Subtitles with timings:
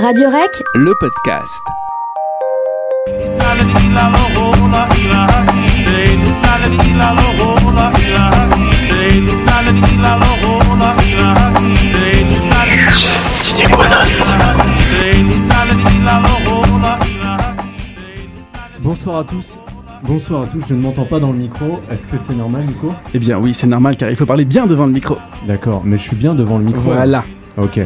[0.00, 1.50] Radio Rec, le podcast.
[18.78, 19.58] Bonsoir à tous.
[20.04, 21.80] Bonsoir à tous, je ne m'entends pas dans le micro.
[21.90, 22.94] Est-ce que c'est normal, Nico?
[23.14, 25.16] Eh bien oui, c'est normal car il faut parler bien devant le micro.
[25.48, 26.82] D'accord, mais je suis bien devant le micro.
[26.82, 27.24] Voilà.
[27.56, 27.80] Ok.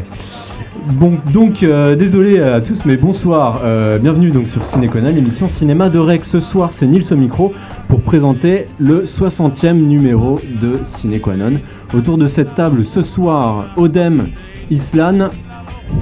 [0.84, 3.60] Bon, donc euh, désolé à tous, mais bonsoir.
[3.62, 6.24] Euh, bienvenue donc sur Cinéconan, l'émission Cinéma de Rec.
[6.24, 7.52] Ce soir, c'est Nils au micro
[7.88, 11.60] pour présenter le 60e numéro de Cinéquanon.
[11.94, 14.28] Autour de cette table ce soir, Odem,
[14.70, 15.30] Islan,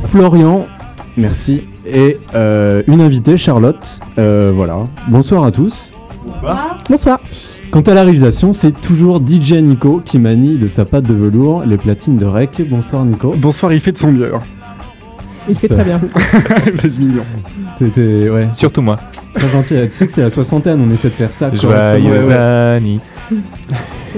[0.07, 0.65] Florian,
[1.17, 4.01] merci, et euh, une invitée, Charlotte.
[4.19, 4.79] Euh, voilà.
[5.09, 5.91] Bonsoir à tous.
[6.89, 7.21] Bonsoir.
[7.71, 11.65] Quant à la réalisation, c'est toujours DJ Nico qui manie de sa patte de velours
[11.67, 12.63] les platines de rec.
[12.69, 13.35] Bonsoir Nico.
[13.37, 14.33] Bonsoir, il fait de son mieux.
[15.51, 16.01] Il fait très bien.
[16.81, 17.25] c'est mignon.
[17.79, 18.99] C'était ouais, Surtout moi.
[19.35, 19.75] très gentil.
[19.75, 21.53] Tu sais que c'est la soixantaine, on essaie de faire ça.
[21.55, 22.81] Joyeux Ouais, anniversaire.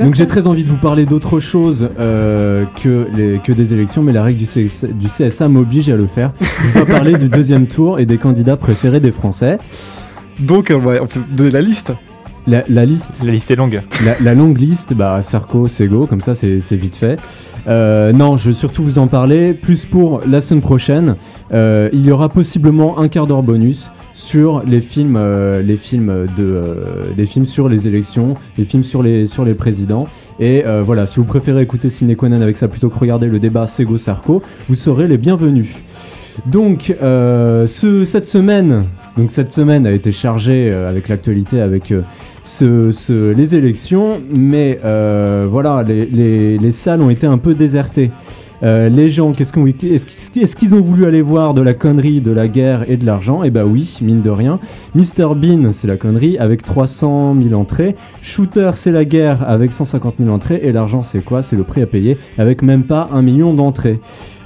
[0.03, 4.03] Donc j'ai très envie de vous parler d'autre chose euh, que, les, que des élections,
[4.03, 6.33] mais la règle du, CS du CSA m'oblige à le faire.
[6.41, 9.59] Je vais pas parler du deuxième tour et des candidats préférés des Français.
[10.39, 11.93] Donc on va on peut donner la liste.
[12.47, 13.83] La, la liste, La liste est longue.
[14.05, 17.19] la, la longue liste, bah Sarko, Sego, comme ça c'est vite fait.
[17.69, 19.55] Euh, non, je veux surtout vous en parler.
[19.55, 21.15] Plus pour la semaine prochaine,
[21.53, 26.27] euh, il y aura possiblement un quart d'heure bonus sur les films, euh, les films
[26.37, 26.65] de,
[27.17, 30.09] des films sur les élections, les films sur les sur les présidents.
[30.41, 33.97] Et voilà, si vous préférez écouter Cinequanan avec ça plutôt que regarder le débat Sego
[33.97, 35.77] Sarko, vous serez les bienvenus.
[36.47, 42.03] Donc ce, cette semaine, donc cette semaine a été chargée euh, avec l'actualité, avec euh,
[43.37, 48.11] les élections, mais euh, voilà, les, les- les salles ont été un peu désertées.
[48.65, 52.47] Les gens, qu'est-ce qu'on, est-ce qu'ils ont voulu aller voir de la connerie, de la
[52.47, 53.43] guerre et de l'argent?
[53.43, 54.61] Eh bah oui, mine de rien.
[54.95, 57.97] Mr Bean, c'est la connerie avec 300 000 entrées.
[58.23, 60.61] Shooter, c'est la guerre avec 150 000 entrées.
[60.63, 61.43] Et l'argent, c'est quoi?
[61.43, 63.99] C'est le prix à payer avec même pas un million d'entrées.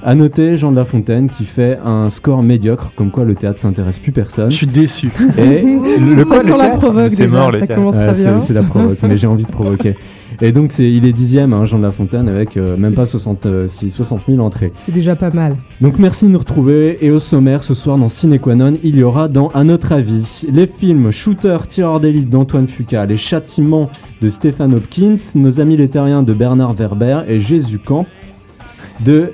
[0.03, 3.59] À noter Jean de La Fontaine qui fait un score médiocre, comme quoi le théâtre
[3.59, 4.51] s'intéresse plus personne.
[4.51, 5.09] Je suis déçu.
[5.37, 5.61] Et
[5.99, 7.81] Le ça quoi, le la théâtre provoque C'est mort, le ça théâtre.
[7.81, 8.39] commence Ouais, très c'est bien.
[8.39, 9.95] c'est la provoque, mais j'ai envie de provoquer.
[10.39, 13.05] Et donc c'est, il est dixième, hein, Jean de La Fontaine, avec euh, même pas
[13.05, 14.71] 66, 60 000 entrées.
[14.75, 15.55] C'est déjà pas mal.
[15.81, 16.99] Donc merci de nous retrouver.
[17.03, 20.67] Et au sommaire, ce soir dans Cinequanon, il y aura dans À notre avis les
[20.67, 23.89] films Shooter, Tireur d'élite d'Antoine Fuqua, Les châtiments
[24.21, 28.05] de Stéphane Hopkins, Nos amis les terriens de Bernard Werber et Jésus Camp
[29.03, 29.31] de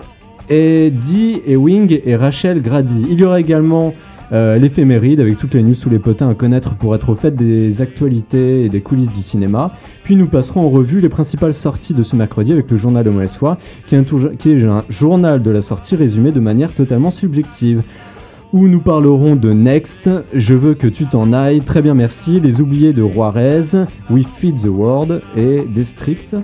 [0.49, 3.05] Eddie Ewing et Rachel Grady.
[3.09, 3.93] Il y aura également
[4.31, 7.35] euh, l'éphéméride avec toutes les news sous les potins à connaître pour être au fait
[7.35, 9.75] des actualités et des coulisses du cinéma.
[10.03, 13.11] Puis nous passerons en revue les principales sorties de ce mercredi avec le journal de
[13.11, 17.83] mauvaise foi, qui est, un journal de la sortie résumé de manière totalement subjective.
[18.53, 22.61] Où nous parlerons de Next, Je veux que tu t'en ailles, très bien merci, Les
[22.61, 26.35] oubliés de Juarez, We Feed the World et District.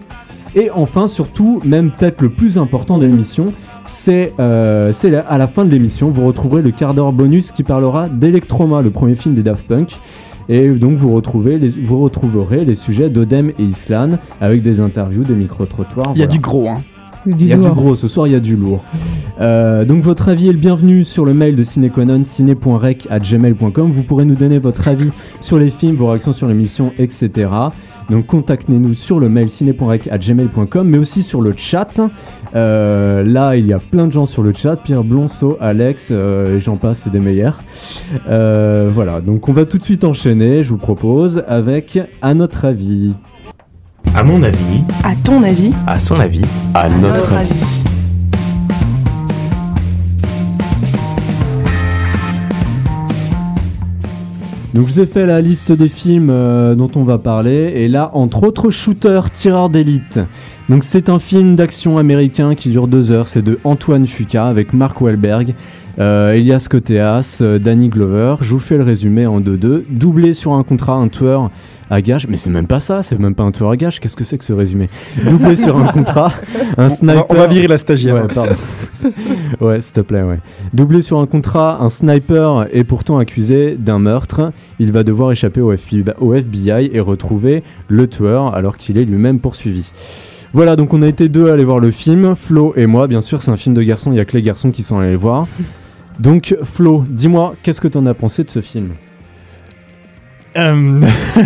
[0.56, 3.54] Et enfin, surtout, même peut-être le plus important de l'émission,
[3.86, 4.92] c'est euh,
[5.28, 8.90] à la fin de l'émission, vous retrouverez le quart d'heure bonus qui parlera d'Electroma, le
[8.90, 10.00] premier film des Daft Punk.
[10.52, 15.24] Et donc vous, retrouvez les- vous retrouverez les sujets d'Odem et Islan avec des interviews,
[15.24, 16.12] des micro-trottoirs.
[16.16, 16.32] Il y a voilà.
[16.32, 16.82] du gros hein.
[17.26, 18.84] Du Il y a du gros, ce soir il y a du lourd.
[19.42, 23.92] Euh, donc votre avis est le bienvenu sur le mail de Cinequanon, ciné.rec.gmail.com.
[23.92, 25.10] Vous pourrez nous donner votre avis
[25.42, 27.50] sur les films, vos réactions sur l'émission, etc.
[28.10, 32.00] Donc contactez-nous sur le mail ciné.rec.gmail.com, mais aussi sur le chat.
[32.56, 36.58] Euh, là, il y a plein de gens sur le chat, Pierre Blonceau, Alex, euh,
[36.58, 37.62] et j'en passe, c'est des meilleurs.
[38.28, 42.66] Euh, voilà, donc on va tout de suite enchaîner, je vous propose, avec À notre
[42.66, 43.14] avis.
[44.16, 46.42] À mon avis, À ton avis, à son avis,
[46.74, 47.54] À notre avis.
[54.74, 57.74] Donc je vous ai fait la liste des films euh, dont on va parler.
[57.76, 60.20] Et là entre autres Shooter tireur d'élite.
[60.70, 64.74] Donc c'est un film d'action américain qui dure deux heures, c'est de Antoine Fuqua avec
[64.74, 65.54] Mark Wahlberg,
[66.00, 68.36] Elias Koteas, euh, Danny Glover.
[68.42, 69.84] Je vous fais le résumé en 2-2.
[69.90, 71.52] Doublé sur un contrat, un tueur
[71.90, 74.16] à gage, mais c'est même pas ça, c'est même pas un tueur à gage, qu'est-ce
[74.16, 74.90] que c'est que ce résumé?
[75.28, 76.32] Doublé sur un contrat,
[76.78, 77.26] un On va, sniper...
[77.30, 78.16] on va virer la stagiaire.
[78.16, 78.56] Ouais, pardon.
[79.60, 80.40] ouais, s'il te plaît, ouais.
[80.74, 84.52] Doublé sur un contrat, un sniper est pourtant accusé d'un meurtre.
[84.80, 89.06] Il va devoir échapper au FBI, au FBI et retrouver le tueur alors qu'il est
[89.06, 89.92] lui-même poursuivi.
[90.54, 93.22] Voilà, donc on a été deux à aller voir le film, Flo et moi, bien
[93.22, 95.12] sûr, c'est un film de garçons, il y a que les garçons qui sont allés
[95.12, 95.48] le voir.
[96.20, 98.90] Donc Flo, dis-moi, qu'est-ce que t'en as pensé de ce film
[100.58, 101.00] Euh,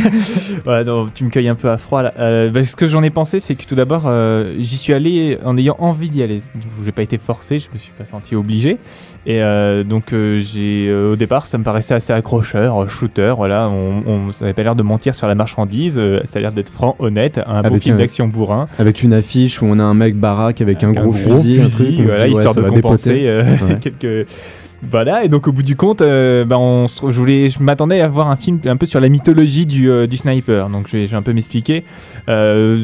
[0.66, 2.14] ouais, non, tu me cueilles un peu à froid là.
[2.20, 5.38] Euh, bah, ce que j'en ai pensé, c'est que tout d'abord, euh, j'y suis allé
[5.44, 6.40] en ayant envie d'y aller.
[6.86, 8.78] J'ai pas été forcé, je me suis pas senti obligé.
[9.26, 13.34] Et euh, donc, euh, j'ai, euh, au départ, ça me paraissait assez accrocheur, shooter.
[13.38, 15.98] Voilà, on, on, ça avait pas l'air de mentir sur la marchandise.
[16.00, 18.68] euh, ça a l'air d'être franc, honnête, un beau Avec film d'action bourrin.
[18.80, 22.08] Avec une affiche où on a un mec baraque avec un, gros, fusil, un truc,
[22.08, 23.80] voilà, dit, ouais, histoire de compenser euh, Ouais.
[23.82, 24.28] quelques.
[24.90, 28.08] Voilà, et donc au bout du compte, euh, bah, on je, voulais, je m'attendais à
[28.08, 30.70] voir un film un peu sur la mythologie du, euh, du sniper.
[30.70, 31.84] Donc je vais, je un peu m'expliquer.
[32.30, 32.84] Euh,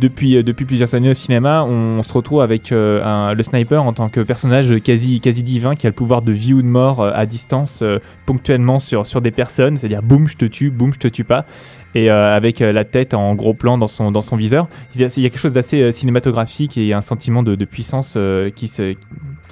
[0.00, 4.08] depuis, depuis plusieurs années au cinéma, on, se retrouve avec euh, le sniper en tant
[4.08, 7.12] que personnage quasi, quasi divin qui a le pouvoir de vie ou de mort euh,
[7.14, 9.76] à distance euh, ponctuellement sur, sur des personnes.
[9.76, 11.46] C'est-à-dire boum, je te tue, boum, je te tue pas.
[11.94, 14.68] Et euh, avec euh, la tête en gros plan dans son, dans son viseur.
[14.94, 17.64] Il y a, il y a quelque chose d'assez euh, cinématographique et un sentiment de,
[17.64, 18.94] puissance euh, qui, se,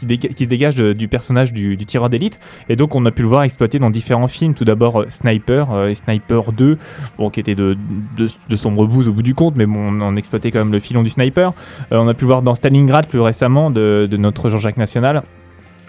[0.06, 2.38] qui, se dégage de- du personnage du, tireur d'élite.
[2.68, 4.54] Et donc on a pu le voir exploité dans différents films.
[4.54, 6.78] Tout d'abord euh, Sniper euh, et Sniper 2,
[7.18, 7.76] bon, qui était de,
[8.16, 10.80] de, de sombre bouse au bout du compte, mais on, on exploitait quand même le
[10.80, 11.52] filon du sniper.
[11.92, 15.22] Euh, on a pu le voir dans Stalingrad plus récemment de, notre Jean-Jacques National.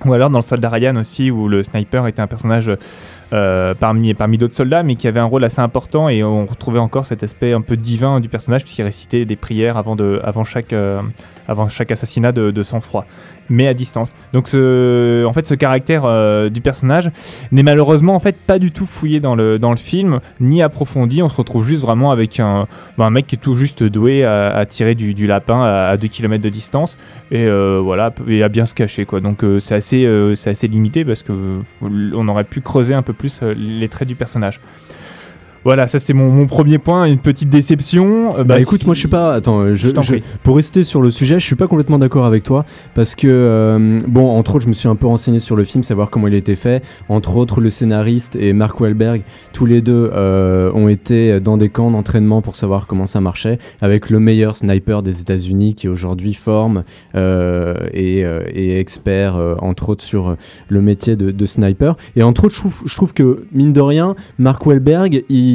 [0.03, 2.69] Ou alors dans le soldat Ryan aussi, où le sniper était un personnage
[3.33, 6.79] euh, parmi, parmi d'autres soldats, mais qui avait un rôle assez important et on retrouvait
[6.79, 10.44] encore cet aspect un peu divin du personnage, puisqu'il récitait des prières avant, de, avant,
[10.44, 11.01] chaque, euh,
[11.47, 13.06] avant chaque assassinat de sang-froid,
[13.50, 14.15] mais à distance.
[14.33, 17.12] Donc ce, en fait, ce caractère euh, du personnage
[17.51, 21.21] n'est malheureusement en fait pas du tout fouillé dans le, dans le film, ni approfondi.
[21.21, 24.65] On se retrouve juste vraiment avec un, bah, mec qui est tout juste doué à,
[24.65, 26.97] tirer du, lapin à, à 2 km de distance
[27.31, 29.21] et euh, voilà et à bien se cacher quoi.
[29.21, 33.13] Donc euh, c'est assez, c'est assez limité parce que on aurait pu creuser un peu
[33.13, 34.59] plus les traits du personnage.
[35.65, 38.38] Voilà, ça c'est mon, mon premier point, une petite déception.
[38.38, 39.33] Euh, Bah, écoute, si- moi je suis pas.
[39.33, 42.44] Attends, euh, je, Je pour rester sur le sujet, je suis pas complètement d'accord avec
[42.44, 45.63] toi parce que euh, bon, entre autres, je me suis un peu renseigné sur le
[45.63, 46.83] film, savoir comment il était fait.
[47.09, 49.23] Entre autres, le scénariste et Mark Wahlberg,
[49.53, 53.57] tous les deux euh, ont été dans des camps d'entraînement pour savoir comment ça marchait,
[53.81, 56.83] avec le meilleur sniper des États-Unis qui aujourd'hui forme
[57.15, 58.19] et,
[58.53, 60.35] et expert entre autres sur
[60.69, 61.95] le métier de, de sniper.
[62.15, 65.55] Et entre autres, je trouve, je trouve que mine de rien, Mark Wahlberg, il,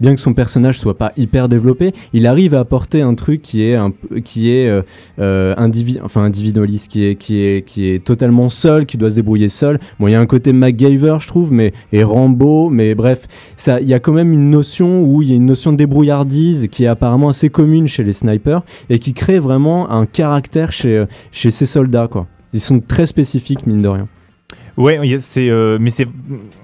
[0.00, 3.62] bien que son personnage soit pas hyper développé, il arrive à apporter un truc qui
[3.62, 3.92] est un,
[4.24, 4.82] qui est euh,
[5.18, 9.16] euh, indivi- enfin individualiste, qui est qui est qui est totalement seul, qui doit se
[9.16, 9.78] débrouiller seul.
[9.98, 13.26] Bon, il y a un côté MacGyver, je trouve, mais et Rambo, mais bref,
[13.80, 16.68] il y a quand même une notion où il y a une notion de débrouillardise
[16.70, 21.04] qui est apparemment assez commune chez les snipers et qui crée vraiment un caractère chez
[21.32, 22.26] chez ces soldats, quoi.
[22.52, 24.08] Ils sont très spécifiques, mine de rien.
[24.78, 26.06] Ouais, c'est, euh, mais c'est,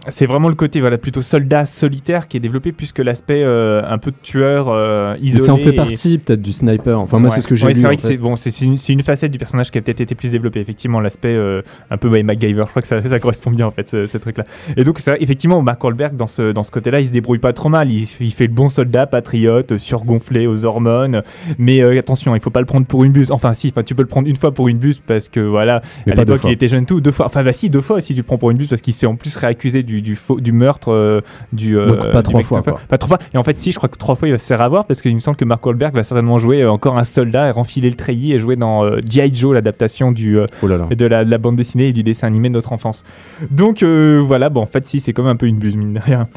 [0.09, 3.83] c'est vraiment le côté voilà plutôt soldat solitaire qui est développé plus que l'aspect euh,
[3.89, 5.45] un peu de tueur euh, Mais isolé.
[5.45, 7.01] ça en fait et- partie peut-être du sniper.
[7.01, 7.35] Enfin, moi, Ouais.
[7.35, 7.81] c'est ce que j'ai Ouais, lu.
[7.81, 10.15] C'est vrai que c'est bon, c'est une, une facette du personnage qui a peut-être été
[10.15, 10.61] plus développée.
[10.61, 13.89] Effectivement, l'aspect euh, un peu MacGyver, je crois que ça, ça correspond bien en fait,
[13.89, 14.45] ce, ce truc-là.
[14.77, 17.69] Et donc, effectivement, Mark Wahlberg dans ce dans ce côté-là, il se débrouille pas trop
[17.69, 17.91] mal.
[17.93, 21.23] Il, il fait le bon soldat, patriote, surgonflé aux hormones.
[21.59, 23.31] Mais euh, attention, il faut pas le prendre pour une buse.
[23.33, 25.83] Enfin, si, enfin, tu peux le prendre une fois pour une buse parce que voilà,
[26.07, 27.27] Mais à l'époque, il était jeune tout, deux fois.
[27.27, 29.07] Enfin, bah si, deux fois si tu le prends pour une buse parce qu'il s'est
[29.07, 31.21] en plus réaccusé du, du, faux, du meurtre euh,
[31.53, 31.77] du.
[31.77, 32.81] euh, Donc, pas trois fois, quoi.
[32.89, 33.27] Pas trois fois.
[33.35, 35.03] Et en fait, si, je crois que trois fois il va se faire avoir parce
[35.03, 37.91] qu'il me semble que Mark Wahlberg va certainement jouer euh, encore un soldat et renfiler
[37.91, 39.35] le treillis et jouer dans G.I.
[39.35, 40.39] Joe, l'adaptation du.
[40.63, 40.87] Oh là là.
[40.95, 43.05] de la, de la bande dessinée et du dessin animé de notre enfance.
[43.51, 46.01] Donc voilà, bon, en fait, si, c'est quand même un peu une buse, mine de
[46.01, 46.29] rien.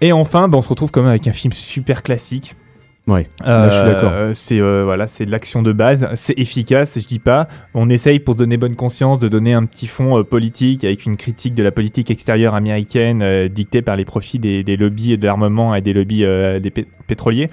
[0.00, 2.54] Et enfin, bah, on se retrouve quand même avec un film super classique.
[3.06, 4.12] Ouais, là, je suis d'accord.
[4.14, 7.48] Euh, C'est euh, voilà, c'est de l'action de base, c'est efficace, je dis pas.
[7.74, 11.04] On essaye pour se donner bonne conscience de donner un petit fond euh, politique avec
[11.04, 15.18] une critique de la politique extérieure américaine euh, dictée par les profits des, des lobbies
[15.18, 16.72] de l'armement et des lobbies euh, des
[17.06, 17.48] pé- pétroliers.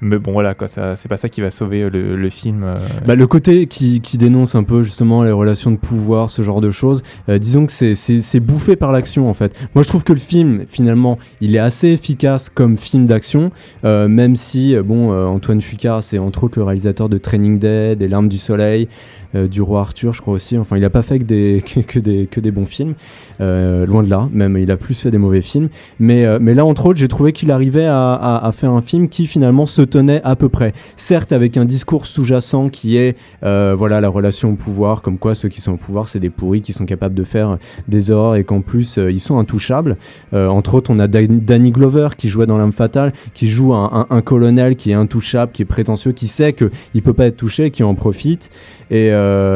[0.00, 2.62] Mais bon voilà quoi, ça c'est pas ça qui va sauver euh, le, film.
[2.64, 2.74] euh.
[3.06, 6.60] Bah, le côté qui, qui dénonce un peu justement les relations de pouvoir, ce genre
[6.60, 9.52] de choses, euh, disons que c'est- c'est bouffé par l'action en fait.
[9.74, 13.50] Moi je trouve que le film finalement il est assez efficace comme film d'action,
[13.84, 18.28] même si bon Antoine Fuqua c'est entre autres le réalisateur de Training Day, des Larmes
[18.28, 18.88] du Soleil,
[19.36, 20.58] euh, du Roi Arthur je crois aussi.
[20.58, 22.94] Enfin il a pas fait que des, que, des, que des bons films,
[23.40, 25.68] euh, loin de là, même il a plus fait des mauvais films.
[26.00, 29.26] Mais, euh, mais là entre autres j'ai trouvé qu'il arrivait à, faire un film qui
[29.26, 30.72] finalement se tenait à peu près.
[30.96, 35.48] Certes avec un discours sous-jacent qui est voilà la relation au pouvoir, comme quoi ceux
[35.48, 38.44] qui sont au pouvoir c'est des pourris qui sont capables de faire des horreurs et
[38.44, 39.96] qu'en plus ils sont intouchables.
[40.32, 44.06] Entre autres on a Dan- Danny Glover qui jouait dans L'âme fatale, qui joue un,
[44.10, 47.36] un- colonel qui est intouchable, qui est prétentieux, qui sait que il peut pas être
[47.36, 48.50] touché, qui en profite.
[48.90, 49.10] Et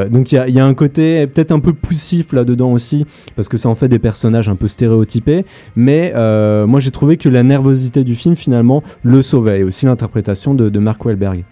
[0.09, 3.07] donc il y a, il y a un côté peut-être un peu poussif là-dedans aussi,
[3.37, 5.45] parce que ça en fait des personnages un peu stéréotypés.
[5.77, 9.87] Mais euh, moi j'ai trouvé que la nervosité du film finalement le sauvait, et aussi
[9.87, 11.45] l'interprétation de, de Mark Wahlberg.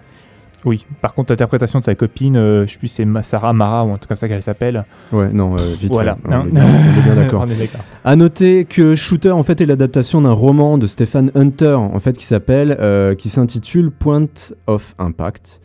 [0.64, 0.84] Oui.
[1.00, 3.96] Par contre, l'interprétation de sa copine, euh, je sais plus, c'est Sarah Mara ou un
[3.96, 4.84] truc comme ça qu'elle s'appelle.
[5.12, 6.16] Ouais, non, euh, vite Voilà.
[6.26, 6.34] fait.
[6.34, 6.42] hein.
[6.44, 7.44] On est bien, on est bien d'accord.
[7.46, 7.80] On est d'accord.
[8.04, 12.18] À noter que Shooter en fait est l'adaptation d'un roman de Stephen Hunter en fait
[12.18, 14.26] qui s'appelle euh, qui s'intitule Point
[14.66, 15.60] of Impact.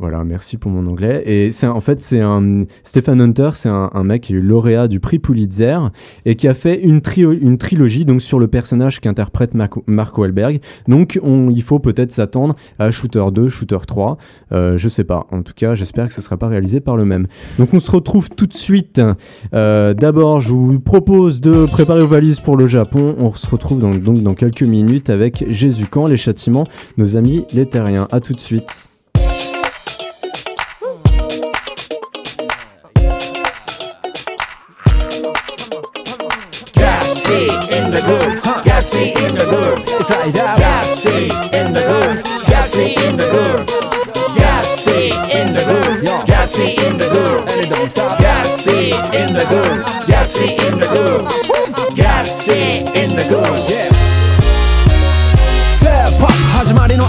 [0.00, 1.24] Voilà, merci pour mon anglais.
[1.26, 4.86] Et c'est en fait c'est un Stephen Hunter, c'est un, un mec qui est lauréat
[4.86, 5.76] du prix Pulitzer
[6.24, 10.60] et qui a fait une, une trilogie donc sur le personnage qu'interprète Mark Wahlberg.
[10.86, 14.18] Donc on, il faut peut-être s'attendre à Shooter 2, Shooter 3.
[14.52, 15.26] Euh, je sais pas.
[15.32, 17.26] En tout cas, j'espère que ce sera pas réalisé par le même.
[17.58, 19.00] Donc on se retrouve tout de suite
[19.52, 23.16] euh, D'abord, je vous propose de préparer vos valises pour le Japon.
[23.18, 27.44] On se retrouve donc, donc dans quelques minutes avec Jésus quand les châtiments, nos amis
[27.52, 28.06] les terriens.
[28.12, 28.87] A tout de suite.
[38.08, 40.58] In the good, Galaxy in the good, it's like that.
[40.58, 43.68] Galaxy in the good, Galaxy in the good,
[44.36, 48.18] Galaxy in the good, Galaxy in the good, and it don't stop.
[48.18, 53.77] Galaxy in the good, Galaxy in the good, Galaxy in the good,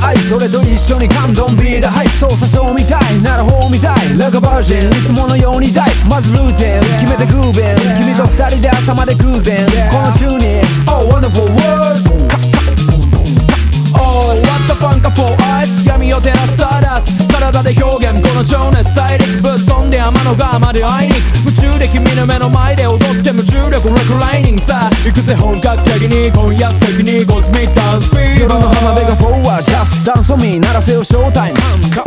[0.03, 1.87] 愛それと一緒にカムドンビール。
[1.87, 4.17] はいそうさそうみたいならほうみたい。
[4.17, 5.89] ラグバージンいつものように大。
[6.09, 6.99] まずルーティン。
[7.05, 7.79] 決めてグーベン。
[7.97, 12.28] 君と二人で朝まで偶然この中に Oh wonderful world
[14.79, 18.21] グ Oh wonderful world Oh what the fun か for us 闇を照らすスターダス体で表現。
[18.21, 21.15] この情熱大陸ぶっ飛んで天の川まで会いに。
[21.45, 24.61] 夢中で君の目の前で踊って無重力レクライニング。
[24.61, 28.15] さ行くぜ本格的に今夜素敵にコスミックダンス。
[28.15, 31.57] フィー夜の浜辺がフォーワージャスダンスを見鳴らせよショータイム。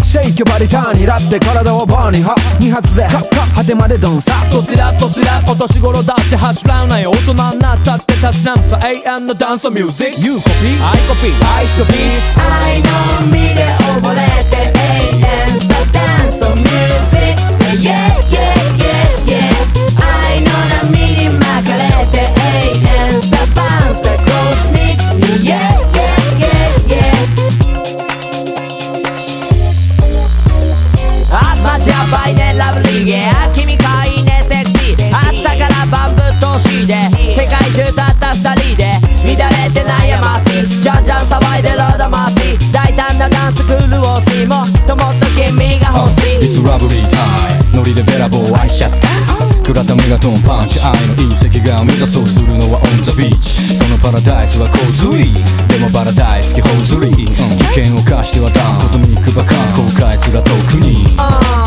[0.04, 3.06] シェイキョバリターンにラって体をバーには二発で。
[3.54, 7.10] 果てまでドンサとスラッとスラッお年頃だってはしらうなよ。
[7.10, 8.78] 大人になったってたしなんさ。
[8.82, 10.72] 永遠のダンスミュージック You copy.
[10.84, 11.32] I copy.
[11.58, 11.92] I copy.
[12.36, 14.70] I know me で mai non mi devo volete.
[14.72, 14.96] Hey.
[14.98, 15.01] Eh.
[48.04, 49.08] でベラボー愛しちゃった。
[49.64, 53.76] 食らたメガトンパンチ愛の隕石が目指そうするのはオンザビーチ。
[53.76, 55.32] そのパラダイスは洪水。
[55.68, 57.24] でもパラダイス気ほずり危
[57.66, 61.61] 険を冒してはダンスことに行くバカンス後悔すら遠くに。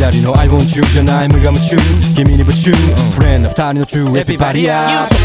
[0.00, 1.76] だりの I want you じゃない無我夢中
[2.14, 5.20] 君に夢中フレンド二人の中エピバリア I copy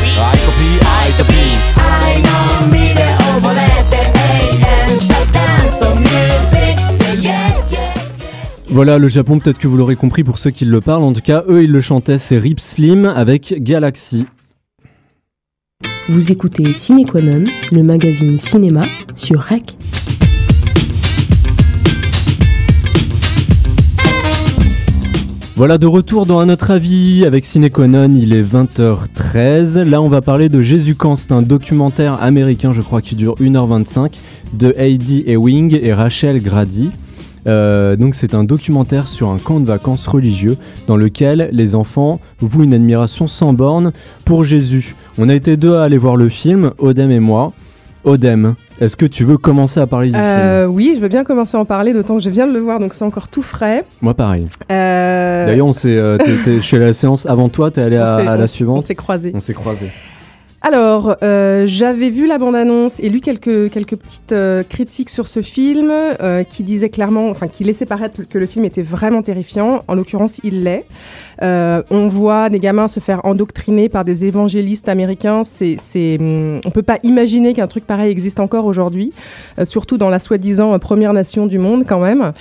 [0.84, 9.78] I the beat I know me で溺れて永遠さダンスとミュージック Yeah yeah Voilà le Japon, peut-être que vous
[9.78, 11.04] l'aurez compris pour ceux qui le parlent.
[11.04, 14.26] En tout cas, eux ils le chantaient, c'est Rip Slim avec Galaxy.
[16.08, 19.78] Vous écoutez Cinequanon, le magazine cinéma sur REC.
[25.57, 29.85] Voilà de retour dans un autre avis avec Cinequanon, il est 20h13.
[29.85, 34.21] Là on va parler de Jésus c'est un documentaire américain je crois qui dure 1h25
[34.53, 36.91] de Heidi Ewing et Rachel Grady.
[37.47, 40.59] Euh, donc c'est un documentaire sur un camp de vacances religieux
[40.89, 43.93] dans lequel les enfants vouent une admiration sans borne
[44.27, 44.95] pour Jésus.
[45.17, 47.55] On a été deux à aller voir le film, Odem et moi.
[48.07, 50.25] Odem, est-ce que tu veux commencer à parler du film?
[50.25, 52.61] Euh, oui, je veux bien commencer à en parler, d'autant que je viens de le
[52.61, 53.85] voir, donc c'est encore tout frais.
[54.01, 54.47] Moi pareil.
[54.71, 57.97] Euh, D'ailleurs on s'est, euh, je suis allé à la séance avant toi, t'es allé
[57.97, 58.79] à, à la suivante.
[58.79, 59.33] On s'est croisés.
[59.35, 59.91] On s'est croisés.
[60.63, 64.35] Alors, j'avais vu la bande-annonce et lu quelques, quelques petites
[64.69, 65.93] critiques sur ce film
[66.49, 69.85] qui disaient clairement, enfin qui laissaient paraître que le film était vraiment terrifiant.
[69.87, 70.85] En l'occurrence, il l'est.
[71.43, 75.45] Euh, on voit des gamins se faire endoctriner par des évangélistes américains.
[75.45, 79.13] C'est, c'est, hum, on peut pas imaginer qu'un truc pareil existe encore aujourd'hui,
[79.59, 82.33] euh, surtout dans la soi-disant euh, première nation du monde quand même.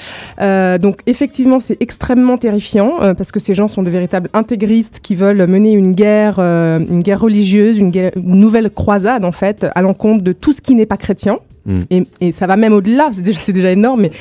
[0.42, 5.00] Euh, donc effectivement, c'est extrêmement terrifiant euh, parce que ces gens sont de véritables intégristes
[5.02, 9.32] qui veulent mener une guerre, euh, une guerre religieuse, une, guerre- une nouvelle croisade en
[9.32, 11.40] fait, à l'encontre de tout ce qui n'est pas chrétien.
[11.66, 11.80] Mm.
[11.90, 14.12] Et, et ça va même au-delà, c'est déjà, énorme, mais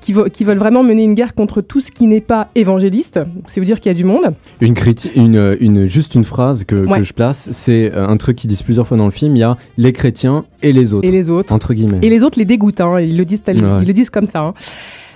[0.00, 3.20] qui, vo- qui veulent vraiment mener une guerre contre tout ce qui n'est pas évangéliste.
[3.48, 4.34] C'est vous dire qu'il y a du monde.
[4.60, 6.98] Une critique, une, une, juste une phrase que, Ouais.
[6.98, 9.36] que je place, c'est euh, un truc qu'ils disent plusieurs fois dans le film.
[9.36, 11.52] Il y a les chrétiens et les autres, Et les autres.
[11.52, 11.98] entre guillemets.
[12.02, 13.54] Et les autres les dégoûtent, hein, ils, le disent Ouais.
[13.82, 14.40] ils le disent comme ça.
[14.40, 14.54] hein.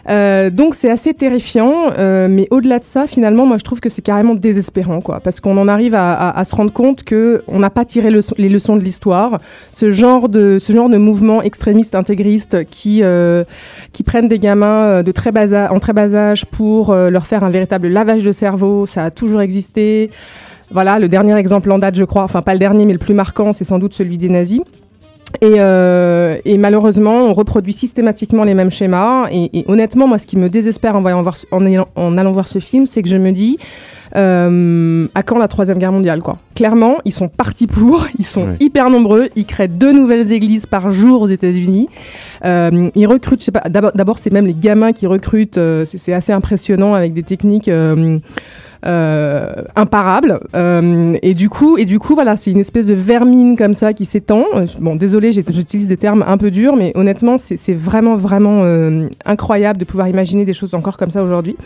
[0.09, 3.89] Euh, donc c'est assez terrifiant, euh, mais au-delà de ça, finalement, moi je trouve que
[3.89, 7.69] c'est carrément désespérant, quoi, parce qu'on en arrive à, se rendre compte que on n'a
[7.69, 9.41] pas tiré le- les leçons de l'histoire.
[9.71, 13.45] Ce genre de ce genre de mouvement extrémiste intégriste qui euh,
[13.93, 15.31] qui prennent des gamins en très
[15.93, 20.11] bas âge pour leur faire un véritable lavage de cerveau, ça a toujours existé.
[20.71, 23.15] Voilà, le dernier exemple en date, je crois, enfin pas le dernier, mais le plus
[23.15, 24.61] marquant, c'est sans doute celui des nazis.
[25.43, 29.29] Et, euh, et malheureusement, on reproduit systématiquement les mêmes schémas.
[29.31, 32.33] Et, et honnêtement, moi, ce qui me désespère en, voyant voir, en, ayant- en allant
[32.33, 33.59] voir ce film, c'est que je me dis,
[34.17, 36.37] euh, à quand la troisième guerre mondiale, quoi?
[36.55, 38.07] Clairement, ils sont partis pour.
[38.19, 39.29] Ils sont hyper nombreux.
[39.37, 41.89] Ils créent deux nouvelles églises par jour aux États-Unis.
[42.45, 43.65] Euh, ils recrutent, je sais pas.
[43.69, 45.59] D'abord, c'est même les gamins qui recrutent.
[45.59, 47.69] euh, c'est, c'est assez impressionnant avec des techniques.
[48.87, 50.41] Euh, imparable.
[50.55, 53.93] Euh, et du coup et du coup voilà c'est une espèce de vermine comme ça
[53.93, 54.45] qui s'étend.
[54.55, 59.09] Euh, bon désolé j'utilise des termes un peu durs mais honnêtement c'est vraiment vraiment euh,
[59.25, 61.57] incroyable de pouvoir imaginer des choses encore comme ça aujourd'hui.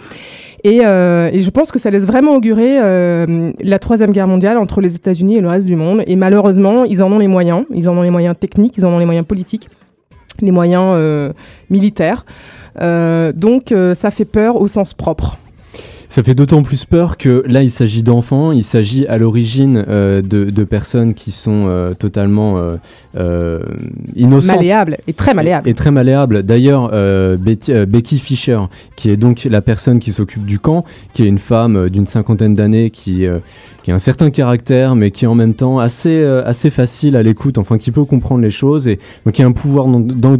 [0.64, 4.56] Et, euh, et je pense que ça laisse vraiment augurer euh, la troisième guerre mondiale
[4.56, 6.04] entre les États-Unis et le reste du monde.
[6.06, 7.64] Et malheureusement ils en ont les moyens.
[7.74, 9.68] Ils en ont les moyens techniques ils en ont les moyens politiques
[10.40, 10.98] les moyens
[11.68, 12.24] militaires.
[12.80, 15.36] Donc ça fait peur au sens propre
[16.12, 20.20] Ça fait d'autant plus peur que là, il s'agit d'enfants, il s'agit à l'origine euh,
[20.20, 22.62] de, de personnes qui sont euh, totalement
[23.16, 23.62] euh,
[24.14, 24.56] innocentes.
[24.56, 26.42] malléable et très malléable Et, et très malléable.
[26.42, 26.90] D'ailleurs,
[27.38, 28.58] Betty- Becky Fisher,
[28.94, 32.54] qui est donc la personne qui s'occupe du camp, qui est une femme d'une cinquantaine
[32.54, 33.24] d'années qui,
[33.82, 37.22] qui a un certain caractère, mais qui est en même temps assez, assez facile à
[37.22, 40.36] l'écoute, enfin qui peut comprendre les choses et donc qui a un pouvoir d'en-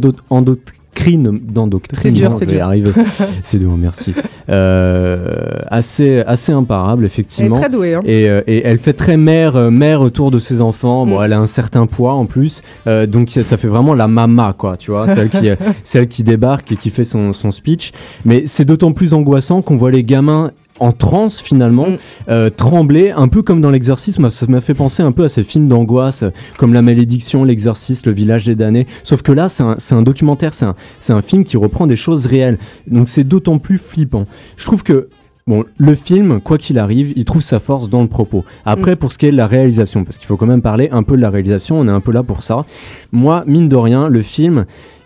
[0.95, 2.15] d'endo- endoctrine, d'endoctrine.
[2.15, 2.63] C'est dur, je vais dur.
[2.65, 2.91] arriver.
[3.43, 4.13] c'est dur, merci.
[4.49, 5.25] Euh,
[5.67, 7.59] assez, assez imparable, elle est effectivement.
[7.59, 8.01] très douée hein.
[8.05, 11.05] Et, euh, et elle fait très mère, euh, mère autour de ses enfants.
[11.05, 11.23] Bon, Mm.
[11.23, 14.77] elle a un certain poids en plus, Euh, donc ça fait vraiment la mama, quoi,
[14.77, 15.49] tu vois, celle qui,
[15.83, 17.91] celle qui débarque et qui fait son, son speech.
[18.25, 20.51] Mais c'est d'autant plus angoissant qu'on voit les gamins
[20.83, 21.97] en transe finalement, Mm.
[22.29, 24.29] euh, trembler, un peu comme dans l'exorcisme.
[24.29, 26.23] Ça m'a fait penser un peu à ces films d'angoisse,
[26.57, 28.87] comme La Malédiction, L'exorciste, Le Village des damnés.
[29.03, 32.57] Sauf que là, c'est un, documentaire, c'est un, film qui reprend des choses réelles.
[32.87, 34.25] Donc c'est d'autant plus flippant.
[34.57, 35.09] Je trouve que
[35.45, 38.45] Bon, le film, quoi qu'il arrive, il trouve sa force dans le propos.
[38.63, 41.03] Après, pour ce qui est de la réalisation, parce qu'il faut quand même parler un
[41.03, 42.65] peu de la réalisation, on est un peu là pour ça.
[43.11, 44.63] Moi, mine de rien, le film,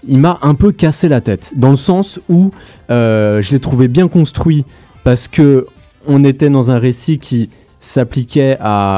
[0.08, 2.52] il m'a un peu cassé la tête, dans le sens où
[2.92, 4.64] euh, je l'ai trouvé bien construit,
[5.08, 5.66] parce que
[6.06, 8.98] on était dans un récit qui s'appliquait à,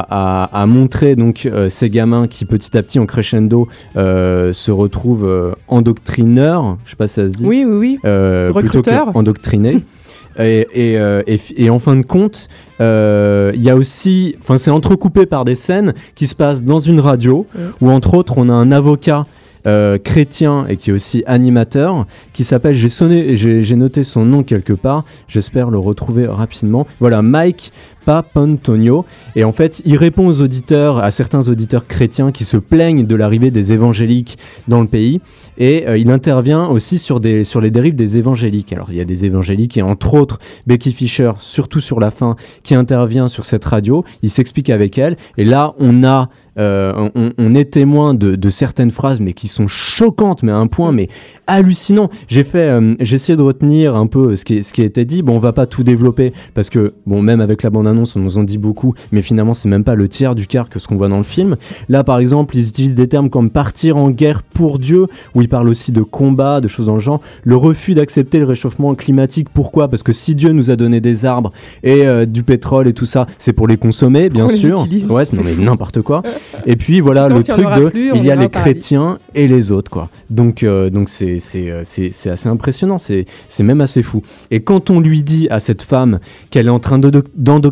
[0.50, 4.72] à- à montrer donc euh, ces gamins qui petit à petit en crescendo euh, se
[4.72, 8.82] retrouvent euh, endoctrineurs, je sais pas si ça se dit oui oui oui euh, plutôt
[8.82, 9.16] que Recruteur.
[9.16, 9.84] endoctriné.
[10.40, 10.94] et, et,
[11.28, 12.48] et fi- et en fin de compte,
[12.80, 16.98] il y a aussi, enfin c'est entrecoupé par des scènes qui se passent dans une
[16.98, 17.46] radio,
[17.80, 19.26] où entre autres on a un avocat
[19.66, 24.24] euh, chrétien et qui est aussi animateur, qui s'appelle, j'ai sonné, j'ai j'ai noté son
[24.24, 26.86] nom quelque part, j'espère le retrouver rapidement.
[26.98, 27.72] Voilà, Mike
[28.04, 29.04] Papantonio.
[29.36, 33.14] Et en fait, il répond aux auditeurs, à certains auditeurs chrétiens qui se plaignent de
[33.14, 35.20] l'arrivée des évangéliques dans le pays.
[35.58, 38.72] Et euh, il intervient aussi sur, des, sur les dérives des évangéliques.
[38.72, 42.36] Alors, il y a des évangéliques et entre autres Becky Fisher, surtout sur la fin,
[42.62, 44.04] qui intervient sur cette radio.
[44.22, 45.16] Il s'explique avec elle.
[45.36, 46.28] Et là, on a.
[46.58, 50.92] euh, on, est témoin de, certaines phrases, mais qui sont choquantes, mais à un point,
[50.92, 51.08] mais
[51.46, 52.10] hallucinant.
[52.28, 55.04] J'ai fait, euh, j'ai essayé de retenir un peu ce qui, ce qui a été
[55.04, 55.22] dit.
[55.22, 58.38] Bon, on va pas tout développer parce que, bon, même avec la bande-annonce, on nous
[58.38, 60.96] en dit beaucoup, mais finalement, c'est même pas le tiers du quart que ce qu'on
[60.96, 61.56] voit dans le film.
[61.88, 65.48] Là, par exemple, ils utilisent des termes comme partir en guerre pour Dieu, où ils
[65.48, 67.20] parlent aussi de combat, de choses dans le genre.
[67.44, 69.48] Le refus d'accepter le réchauffement climatique.
[69.52, 69.88] Pourquoi?
[69.88, 73.06] Parce que si Dieu nous a donné des arbres et euh, du pétrole et tout
[73.06, 74.86] ça, c'est pour les consommer, bien sûr.
[75.10, 76.22] ouais, non mais n'importe quoi.
[76.66, 79.90] Et puis voilà le truc de, plus, il y a les chrétiens et les autres
[79.90, 80.08] quoi.
[80.28, 84.22] Donc euh, donc c'est c'est euh, c'est c'est assez impressionnant, c'est c'est même assez fou.
[84.50, 87.22] Et quand on lui dit à cette femme qu'elle est en train de-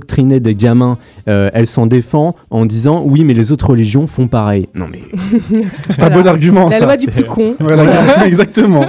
[0.09, 4.27] d'endoctriner des gamins, euh, elle s'en défend en disant oui mais les autres religions font
[4.27, 4.67] pareil.
[4.75, 5.01] Non mais
[5.91, 6.23] C'est un Voilà.
[6.23, 6.85] bon argument, La ça.
[6.85, 7.55] loi du plus con.
[7.61, 8.85] Voilà, exactement.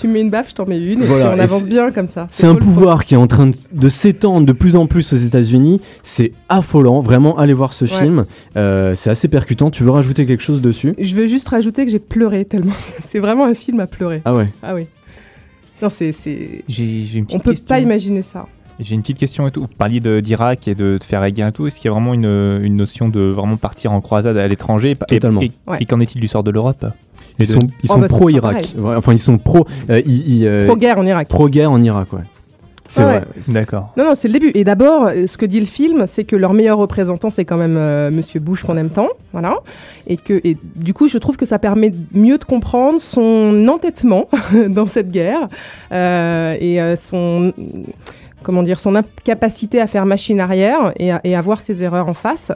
[0.00, 1.90] Tu me mets une baffe, je t'en mets une, et puis on et avance bien
[1.90, 2.26] comme ça.
[2.30, 5.16] c'est un pouvoir qui est en train de, de s'étendre de plus en plus aux
[5.16, 5.80] États-Unis.
[6.02, 7.90] C'est affolant, vraiment allez voir ce Ouais.
[7.90, 8.26] film.
[8.56, 9.70] Euh, c'est assez percutant.
[9.70, 10.94] Tu veux rajouter quelque chose dessus?
[10.98, 12.72] Je veux juste rajouter que j'ai pleuré tellement.
[13.08, 14.22] C'est vraiment un film à pleurer.
[14.24, 14.48] Ah ouais.
[14.62, 14.86] Ah oui.
[15.82, 16.12] Non, c'est.
[17.32, 17.66] On peut question.
[17.66, 18.46] pas imaginer ça.
[18.82, 19.60] J'ai une petite question et tout.
[19.62, 21.66] Vous parliez d'Irak et de, de faire la guerre et tout.
[21.66, 24.96] Est-ce qu'il y a vraiment une, une notion de vraiment partir en croisade à l'étranger?
[24.96, 25.42] Totalement.
[25.42, 25.76] Et, Ouais.
[25.80, 26.86] et qu'en est-il du sort de l'Europe?
[27.38, 28.52] Ils de- sont, ils Oh, sont bah, ce pro sera Irak.
[28.52, 28.66] pareil.
[28.78, 29.66] Ouais, Enfin, ils sont pro.
[29.90, 31.28] euh, ils- ils, euh, Pro-guerre en Irak.
[31.28, 32.20] pro guerre en Irak, ouais.
[32.92, 33.24] C'est Ouais, vrai.
[33.54, 33.92] D'accord.
[33.96, 34.50] Non, non, c'est le début.
[34.54, 37.56] Et d'abord, euh, ce que dit le film, c'est que leur meilleur représentant, c'est quand
[37.56, 39.58] même euh, Monsieur Bush qu'on aime tant, voilà.
[40.08, 43.68] Et que, et du coup, je trouve que ça permet de mieux de comprendre son
[43.68, 44.26] entêtement
[44.68, 45.48] dans cette guerre
[45.92, 47.52] euh, et euh, son,
[48.42, 52.08] comment dire, son incapacité à faire machine arrière et à, et à voir ses erreurs
[52.08, 52.52] en face.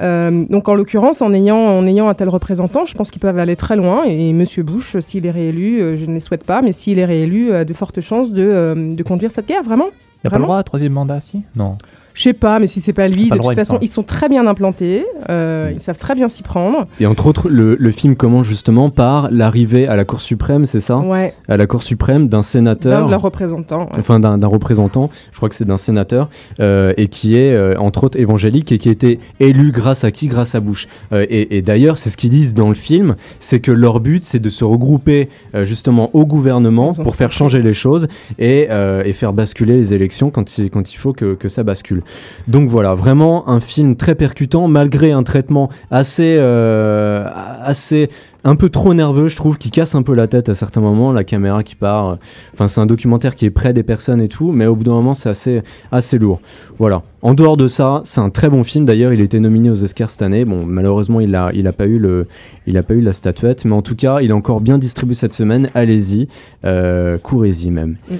[0.00, 3.38] Euh, donc, en l'occurrence, en ayant, en ayant un tel représentant, je pense qu'ils peuvent
[3.38, 4.04] aller très loin.
[4.04, 7.04] Et Monsieur Bush, s'il est réélu, euh, je ne les souhaite pas, mais s'il est
[7.04, 9.88] réélu, euh, de fortes chances de, de conduire cette guerre, vraiment.
[10.24, 11.42] Il a pas le droit à troisième mandat, si?
[11.54, 11.76] Non.
[12.18, 14.28] Je sais pas, mais si c'est pas lui, Pas de toute façon, ils sont très
[14.28, 16.88] bien implantés, euh, ils savent très bien s'y prendre.
[16.98, 20.80] Et entre autres, le, le film commence justement par l'arrivée à la Cour suprême, c'est
[20.80, 20.98] ça?
[20.98, 23.08] Ouais, À la Cour suprême d'un d'un sénateur.
[23.22, 23.82] représentants.
[23.92, 23.98] ouais.
[24.00, 26.28] enfin d'un d'un représentant, je crois que c'est d'un sénateur,
[26.58, 30.10] euh, et qui est euh, entre autres évangélique et qui a été élu grâce à
[30.10, 30.26] qui?
[30.26, 30.88] Grâce à Bush.
[31.12, 34.24] Euh, et et d'ailleurs, c'est ce qu'ils disent dans le film, c'est que leur but,
[34.24, 38.08] c'est de se regrouper euh, justement au gouvernement pour faire changer les choses
[38.40, 41.62] et, euh, et faire basculer les élections quand il, quand il faut que, que ça
[41.62, 42.02] bascule.
[42.46, 47.26] Donc voilà, vraiment un film très percutant, malgré un traitement assez, euh,
[47.62, 48.08] assez
[48.44, 51.12] un peu trop nerveux, je trouve, qui casse un peu la tête à certains moments,
[51.12, 52.08] la caméra qui part.
[52.08, 52.14] euh,
[52.54, 54.92] Enfin, c'est un documentaire qui est près des personnes et tout, mais au bout d'un
[54.92, 56.40] moment, c'est assez, assez lourd.
[56.78, 57.02] Voilà.
[57.20, 58.84] En dehors de ça, c'est un très bon film.
[58.84, 60.44] D'ailleurs, il était nominé aux Oscars cette année.
[60.44, 62.26] Bon, malheureusement, il a, il a pas eu le,
[62.66, 65.14] il a pas eu la statuette, mais en tout cas, il est encore bien distribué
[65.14, 65.68] cette semaine.
[65.74, 66.28] Allez-y,
[66.64, 67.96] euh, courez-y même.
[68.08, 68.14] Mm.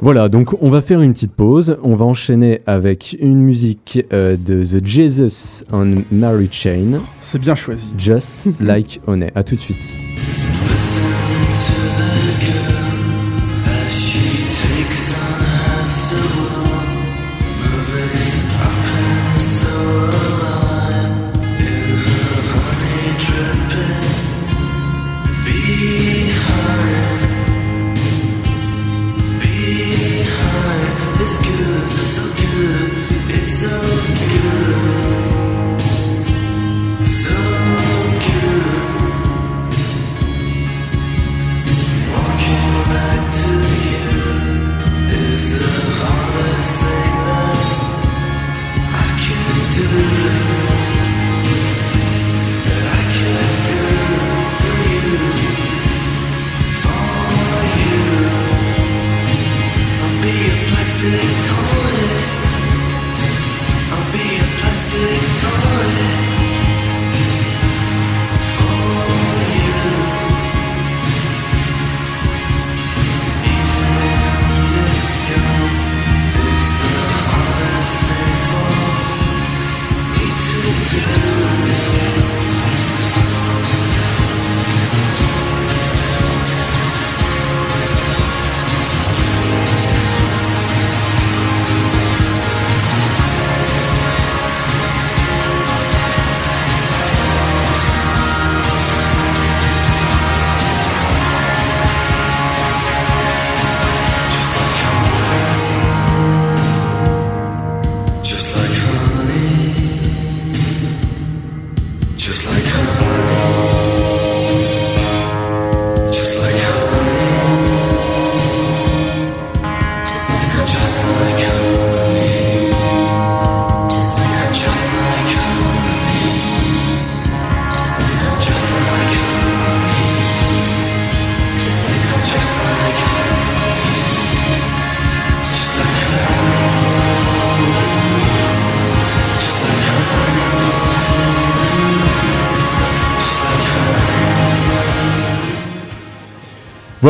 [0.00, 1.76] Voilà, donc on va faire une petite pause.
[1.82, 7.56] On va enchaîner avec une musique euh, de The Jesus on Mary Chain, C'est bien
[7.56, 7.88] choisi.
[7.98, 9.32] Just Like Honey.
[9.34, 9.82] À tout de suite.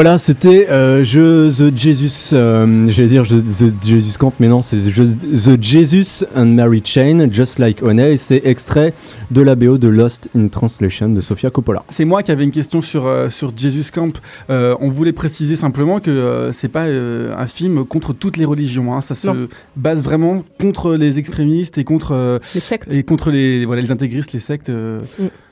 [0.01, 4.63] Voilà, c'était euh, je The Jesus, euh, j'allais dire je- The Jesus Camp, mais non,
[4.63, 8.95] c'est The Jesus and Mary Chain, Just Like Honey, et c'est extrait
[9.33, 11.83] de la BO de Lost in Translation de Sofia Coppola.
[11.91, 14.13] C'est moi qui avais une question sur, euh, sur Jesus Camp.
[14.51, 18.45] Euh, on voulait préciser simplement que euh, c'est pas euh, un film contre toutes les
[18.45, 18.95] religions.
[18.95, 19.01] hein.
[19.01, 19.49] Ça se Non.
[19.75, 22.95] base vraiment contre les extrémistes et contre, euh, Les sectes.
[22.95, 24.69] et contre les, voilà, les intégristes, les sectes.
[24.71, 25.01] euh.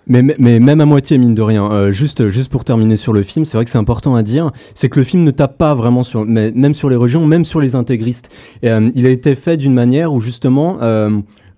[0.09, 1.71] Mais, mais, même à moitié, mine de rien.
[1.73, 4.53] Euh, juste, juste pour terminer sur le film, c'est vrai que c'est important à dire,
[4.75, 7.45] c'est que le film ne tape pas vraiment sur, mais, même sur les religions, même
[7.45, 8.31] sur les intégristes.
[8.63, 11.11] Et, euh, il a été fait d'une manière où justement, euh,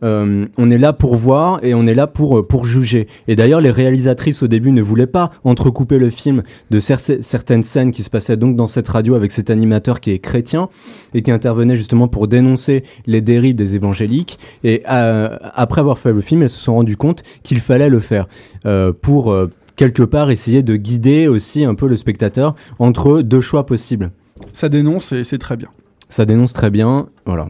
[0.02, 3.08] euh, on est là pour voir et on est là pour, euh, pour juger.
[3.26, 7.62] Et d'ailleurs, les réalisatrices au début ne voulaient pas entrecouper le film de cer- certaines
[7.62, 10.68] scènes qui se passaient donc dans cette radio avec cet animateur qui est chrétien
[11.14, 14.38] et qui intervenait justement pour dénoncer les dérives des évangéliques.
[14.64, 18.00] Et euh, après avoir fait le film, elles se sont rendues compte qu'il fallait le
[18.00, 18.26] faire
[18.66, 19.34] euh, pour
[19.76, 24.10] quelque part essayer de guider aussi un peu le spectateur entre deux choix possibles.
[24.52, 25.68] Ça dénonce et c'est très bien.
[26.08, 27.08] Ça dénonce très bien.
[27.26, 27.48] Voilà.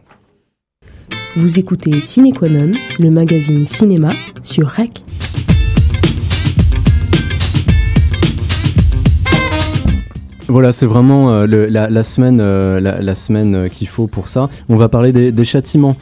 [1.35, 4.13] Vous écoutez Ciné Qua Non, le magazine cinéma
[4.43, 5.03] sur REC.
[10.51, 14.07] Voilà, c'est vraiment euh, le- la, la semaine, euh, la, la semaine euh, qu'il faut
[14.07, 14.49] pour ça.
[14.67, 15.95] On va parler des, des châtiments.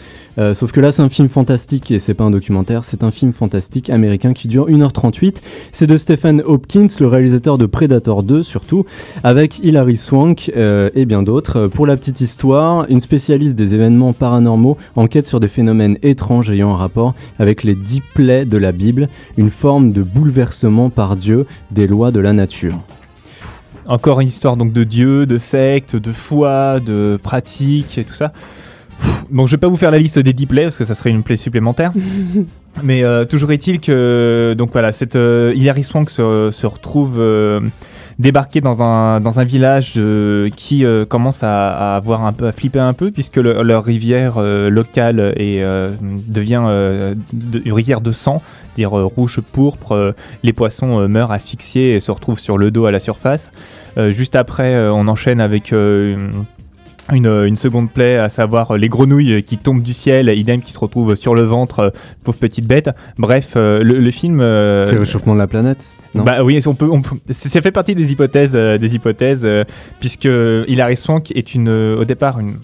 [0.53, 2.83] Sauf que là, c'est un film fantastique et c'est pas un documentaire.
[2.83, 5.37] C'est un film fantastique américain qui dure 1h38.
[5.71, 8.85] C'est de Stephen Hopkins, le réalisateur de Predator 2 surtout,
[9.23, 11.65] avec Hilary Swank et bien d'autres.
[11.65, 16.69] Pour la petite histoire, une spécialiste des événements paranormaux enquête sur des phénomènes étranges ayant
[16.69, 21.47] un rapport avec les dix plaies de la Bible, une forme de bouleversement par Dieu
[21.71, 22.77] des lois de la nature.
[23.87, 28.33] Encore une histoire donc de Dieu, de secte, de foi, de pratique et tout ça.
[29.29, 31.09] Bon, je vais pas vous faire la liste des 10 plays parce que ça serait
[31.09, 31.91] une plaie supplémentaire.
[32.83, 37.19] Mais euh, toujours est-il que donc voilà, cette euh, Hilary Swank se, se retrouve
[38.19, 42.51] débarquée dans un dans un village euh, qui euh, commence à, avoir un peu à
[42.51, 45.63] flipper un peu puisque le- leur rivière euh, locale est,
[46.27, 46.63] devient
[47.33, 48.41] de- une rivière de sang,
[48.75, 50.15] dire rouge pourpre.
[50.43, 53.51] les poissons meurent asphyxiés et se retrouvent sur le dos à la surface.
[54.09, 56.45] Juste après, on enchaîne avec une,
[57.11, 61.15] une, seconde plaie, à savoir les grenouilles qui tombent du ciel, idem qui se retrouvent
[61.15, 62.91] sur le ventre, pauvres petites bêtes.
[63.17, 64.39] Bref, le, le film.
[64.39, 65.83] C'est le réchauffement de la planète
[66.15, 69.41] non bah oui, on peut, on peut- ça fait partie des hypothèses, euh, des hypothèses,
[69.45, 69.63] euh,
[69.99, 72.57] puisque Hilary Swank est une, euh, au départ une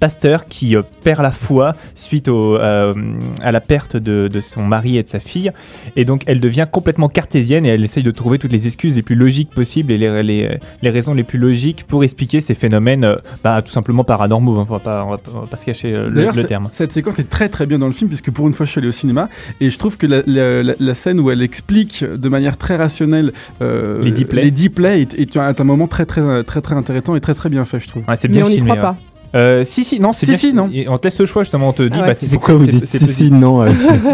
[0.00, 2.94] pasteur qui euh, perd la foi suite au, euh,
[3.42, 5.52] à la perte de, de son mari et de sa fille,
[5.96, 9.02] et donc elle devient complètement cartésienne et elle essaye de trouver toutes les excuses les
[9.02, 13.04] plus logiques possibles et les, les, les raisons les plus logiques pour expliquer ces phénomènes,
[13.04, 14.56] euh, bah, tout simplement paranormaux.
[14.58, 16.68] hein, on va pas, on va pas, on va pas se cacher le, terme.
[16.72, 18.78] cette séquence est très très bien dans le film, puisque pour une fois je suis
[18.78, 19.28] allé au cinéma,
[19.60, 22.76] et je trouve que la, la- la- la scène où elle explique de manière très
[22.76, 24.10] rationnelle euh, Les
[24.42, 27.20] les dix plaies est, est un, est un moment très très très très intéressant et
[27.20, 28.02] très très bien fait, je trouve.
[28.08, 28.80] Ouais, c'est Mais on n'y croit hein.
[28.80, 28.96] pas.
[29.34, 30.38] Euh, si, si, non, c'est Si, bien.
[30.38, 30.68] si, non.
[30.72, 32.08] Et On te laisse le choix, justement, on te dit, Ah ouais.
[32.08, 33.68] bah, si c'est Pourquoi vous dites si, si, non euh,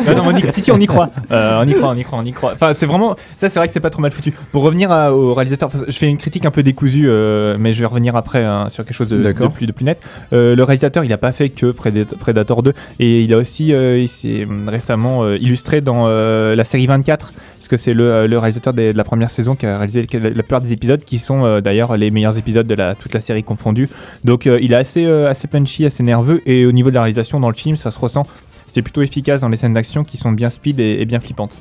[0.06, 1.10] Non, non, on y- si, si, on y croit.
[1.30, 2.52] Euh, on y croit, on y croit, on y croit.
[2.54, 3.16] Enfin, c'est vraiment.
[3.36, 4.32] Ça, c'est vrai que c'est pas trop mal foutu.
[4.52, 7.80] Pour revenir à- au réalisateur, je fais une critique un peu décousue, euh, mais je
[7.80, 10.00] vais revenir après hein, sur quelque chose de, de plus, de plus net.
[10.32, 13.72] Euh, le réalisateur, il a pas fait que Predat- Predator 2, et il a aussi,
[13.72, 17.32] euh, il s'est hum, récemment euh, illustré dans euh, la série 24,
[17.66, 20.60] parce que c'est le, euh, réalisateur de la première saison qui a réalisé la, plupart
[20.60, 23.88] des épisodes, qui sont euh, d'ailleurs les meilleurs épisodes de la, toute la série confondue.
[24.22, 25.04] Donc, euh, il est assez,
[25.50, 28.24] punchy, assez nerveux, et au niveau de la réalisation dans le film, ça se ressent.
[28.68, 31.58] C'est plutôt efficace dans les scènes d'action qui sont bien speed et, bien flippantes.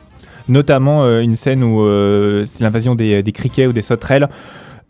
[0.47, 1.83] Notamment une scène où
[2.45, 4.27] c'est l'invasion des, des criquets ou des sauterelles,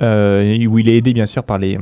[0.02, 1.78] où il est aidé bien sûr par les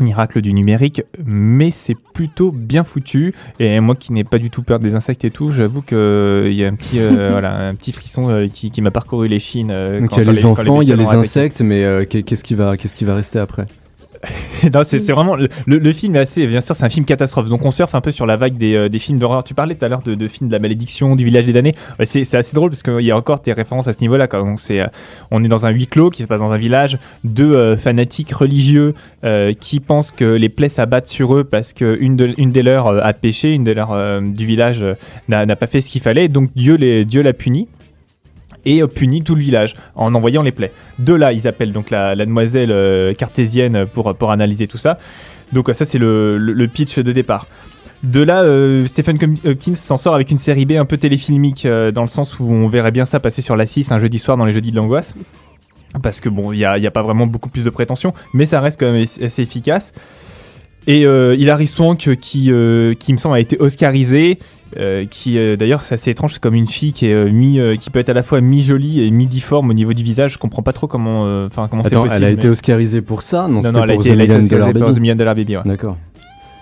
[0.00, 3.34] miracles du numérique, mais c'est plutôt bien foutu.
[3.60, 5.96] Et moi qui n'ai pas du tout peur des insectes et tout, j'avoue qu'il
[6.52, 9.38] y a un petit, euh, voilà, un petit frisson euh, qui, qui m'a parcouru les
[9.38, 9.70] chines.
[9.70, 12.04] euh, Donc quand- il y a les enfants, il y a les insectes, mais euh,
[12.04, 13.66] qu'est- qu'est-ce qui va, qu'est-ce qui va rester après?
[14.84, 17.48] c'est vraiment le, film est assez bien sûr c'est un film catastrophe.
[17.48, 19.44] Donc on surfe un peu sur la vague des, euh, films d'horreur.
[19.44, 21.74] Tu parlais tout à l'heure de, de films de la malédiction du village des damnés.
[22.04, 24.40] C'est assez drôle parce qu'il y a encore des références à ce niveau là quoi.
[24.40, 24.86] donc c'est euh,
[25.30, 28.32] on est dans un huis clos qui se passe dans un village deux euh, fanatiques
[28.32, 32.50] religieux euh, qui pensent que les plaies s'abattent sur eux parce que une, de- une
[32.50, 34.84] des leurs a péché une des leurs du village
[35.28, 36.28] n'a n'a pas fait ce qu'il fallait.
[36.28, 37.68] Donc Dieu les Dieu l'a puni
[38.66, 40.72] et euh, punit tout le village en envoyant les plaies.
[40.98, 44.98] De là, ils appellent donc la, demoiselle euh, cartésienne pour, pour analyser tout ça.
[45.54, 47.46] Donc euh, ça, c'est le, le- pitch de départ.
[48.02, 48.44] De là,
[48.86, 52.44] Stephen Hopkins s'en sort avec une série B un peu téléfilmique, dans le sens où
[52.44, 54.76] on verrait bien ça passer sur la 6 un jeudi soir dans les jeudis de
[54.76, 55.14] l'angoisse.
[56.02, 58.60] Parce que bon, il n'y a, a pas vraiment beaucoup plus de prétention, mais ça
[58.60, 59.94] reste quand même assez efficace.
[60.86, 64.38] Et euh, Hilary Swank, qui, euh, qui me semble a été oscarisée,
[64.78, 67.58] euh, qui euh, d'ailleurs c'est assez étrange, c'est comme une fille qui est euh, mi,
[67.58, 70.02] euh, qui peut être à la fois mi jolie et mi difforme au niveau du
[70.02, 70.34] visage.
[70.34, 72.14] Je comprends pas trop comment, euh, enfin comment c'est possible.
[72.14, 73.48] elle a mais- été oscarisée pour ça?
[73.48, 74.96] Non, non, non, elle a pour été, The elle a été Million oscarisée Dollar Baby.
[74.96, 75.62] The Million Dollar Baby, ouais.
[75.64, 75.96] D'accord.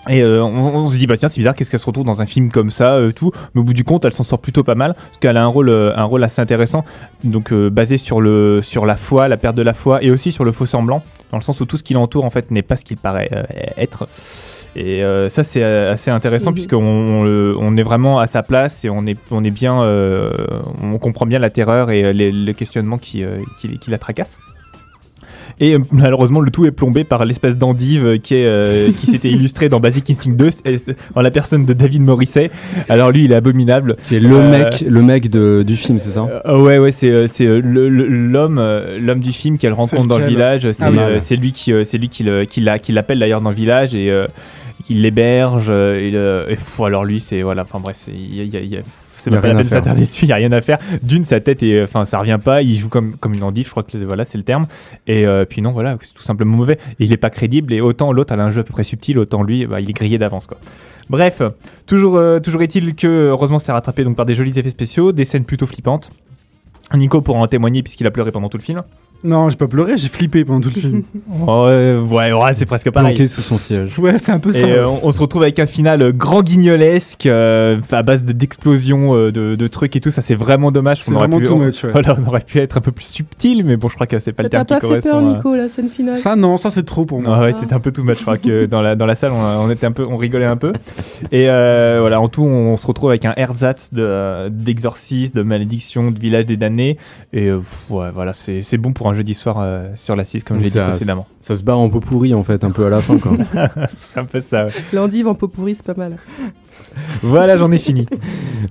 [0.08, 2.20] Et euh, on, on se dit bah tiens c'est bizarre qu'est-ce qu'elle se retrouve dans
[2.20, 3.32] un film comme ça euh, tout.
[3.54, 5.46] Mais au bout du compte elle s'en sort plutôt pas mal parce qu'elle a un
[5.46, 6.84] rôle euh, un rôle assez intéressant.
[7.22, 10.44] Donc basé sur le sur la foi la perte de la foi et aussi sur
[10.44, 12.76] le faux semblant dans le sens où tout ce qui l'entoure en fait n'est pas
[12.76, 13.30] ce qu'il paraît
[13.76, 14.08] être.
[14.76, 16.54] Et ça c'est assez intéressant Mhm.
[16.54, 20.98] puisqu'on on, on est vraiment à sa place et on est on est bien on
[20.98, 23.24] comprend bien la terreur et les, le questionnement qui,
[23.60, 24.38] qui qui la tracasse
[25.60, 29.30] et euh, malheureusement, le tout est plombé par l'espèce d'endive qui, est, euh, qui s'était
[29.36, 32.50] illustré dans Basic Instinct 2 c'est- c'est- en la personne de David Morisset.
[32.88, 33.96] Alors lui, il est abominable.
[34.08, 36.26] Qui est le Euh, mec, le mec de, du film, c'est ça?
[36.46, 40.18] Euh, ouais, ouais, c'est euh, c'est euh, l'homme, euh, l'homme du film qu'elle rencontre dans
[40.18, 40.70] le village.
[40.72, 43.18] C'est Ah, euh, c'est lui qui, euh, c'est lui qui le- qui l'a- qui l'appelle
[43.18, 44.26] d'ailleurs dans le village et euh,
[44.84, 45.66] qui l'héberge.
[45.68, 48.56] euh, et, pff, alors lui, c'est voilà, enfin bref, c'est il y a- il y
[48.56, 48.80] a- il y a-
[49.24, 50.78] c'est pas la peine de s'attarder dessus, il y a rien à faire.
[51.02, 53.70] D'une, sa tête et enfin ça revient pas, il joue comme comme une endive, je
[53.70, 54.66] crois que voilà c'est le terme.
[55.06, 56.74] Et euh, puis non, voilà, c'est tout simplement mauvais.
[57.00, 59.18] Et il est pas crédible et autant l'autre a un jeu à peu près subtil,
[59.18, 60.58] autant lui, bah, il est grillé d'avance quoi.
[61.08, 61.42] Bref,
[61.87, 65.24] toujours euh, toujours est-il que heureusement c'est rattrapé donc par des jolis effets spéciaux, des
[65.24, 66.10] scènes plutôt flippantes.
[66.92, 68.82] Nico pourra en témoigner puisqu'il a pleuré pendant tout le film.
[69.24, 71.02] Non, j'ai pas pleuré, j'ai flippé pendant tout le film.
[71.46, 73.14] Oh, euh, ouais, ouais, c'est presque pareil.
[73.14, 73.98] Planqué sous son siège.
[73.98, 74.60] Ouais, c'est un peu ça.
[74.60, 78.22] Et euh, on, on se retrouve avec un final euh, grand guignolesque euh, à base
[78.22, 80.10] de- d'explosions, euh, de, de trucs et tout.
[80.10, 81.02] Ça, c'est vraiment dommage.
[81.02, 81.90] C'est On aurait vraiment pu, too on, much, ouais.
[81.90, 84.32] voilà, on aurait pu être un peu plus subtil, mais bon, je crois que c'est
[84.32, 85.34] pas Ça le terme qui pas fait peur, correspond.
[85.37, 86.16] Nico, la scène finale?
[86.18, 87.37] Ça, non, ça c'est trop pour moi.
[87.37, 88.18] Ah ouais, c'était un peu too much.
[88.18, 90.46] Je crois que dans la, dans la salle, on, on était un peu, on rigolait
[90.46, 90.72] un peu.
[91.32, 96.10] Et euh, voilà, en tout, on, se retrouve avec un ersatz de- d'exorcisme, de, malédiction,
[96.10, 96.96] de village des damnés.
[97.32, 100.24] Et euh, pff, ouais, voilà, c'est c'est bon pour un jeudi soir euh, sur la
[100.24, 101.27] 6, comme je l'ai dit précédemment.
[101.40, 103.16] Ça se barre en pot pourri en fait, un peu à la fin
[103.96, 104.66] c'est un peu ça.
[104.66, 104.72] ouais.
[104.92, 106.16] L'endive en pot pourri, c'est pas mal.
[107.22, 108.07] Voilà, j'en ai fini.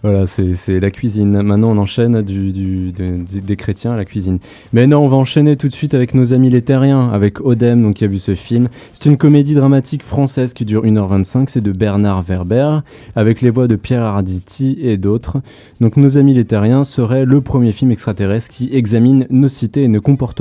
[0.01, 1.41] Voilà, c'est la cuisine.
[1.43, 4.39] Maintenant, on enchaîne du, du- de- du- des chrétiens à la cuisine.
[4.73, 7.82] Mais non, on va enchaîner tout de suite avec nos amis les terriens, avec Odem,
[7.84, 8.69] donc qui a vu ce film.
[8.91, 11.45] C'est une comédie dramatique française qui dure 1h25.
[11.47, 12.79] C'est de Bernard Werber,
[13.15, 15.38] avec les voix de Pierre Arditi et d'autres.
[15.79, 19.88] Donc, Nos amis les terriens serait le premier film extraterrestre qui examine nos cités et
[19.88, 20.32] nos comportements.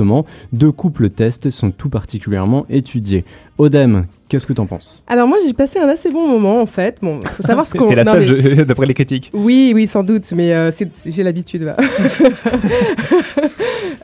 [0.51, 3.25] Deux couples tests sont tout particulièrement étudiés.
[3.57, 6.97] Odem, qu'est-ce que t'en penses Alors moi, j'ai passé un assez bon moment en fait.
[7.03, 7.85] Bon, faut savoir ce qu'on.
[7.87, 9.29] T'es la seule, mais- je- d'après les critiques.
[9.33, 11.71] Oui, oui, sans doute, mais euh, c'est- j'ai l'habitude.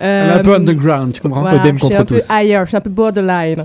[0.02, 2.82] un peu Euh, underground, tu comprends Voilà, je suis un peu ailleurs, je suis un
[2.82, 3.64] peu borderline.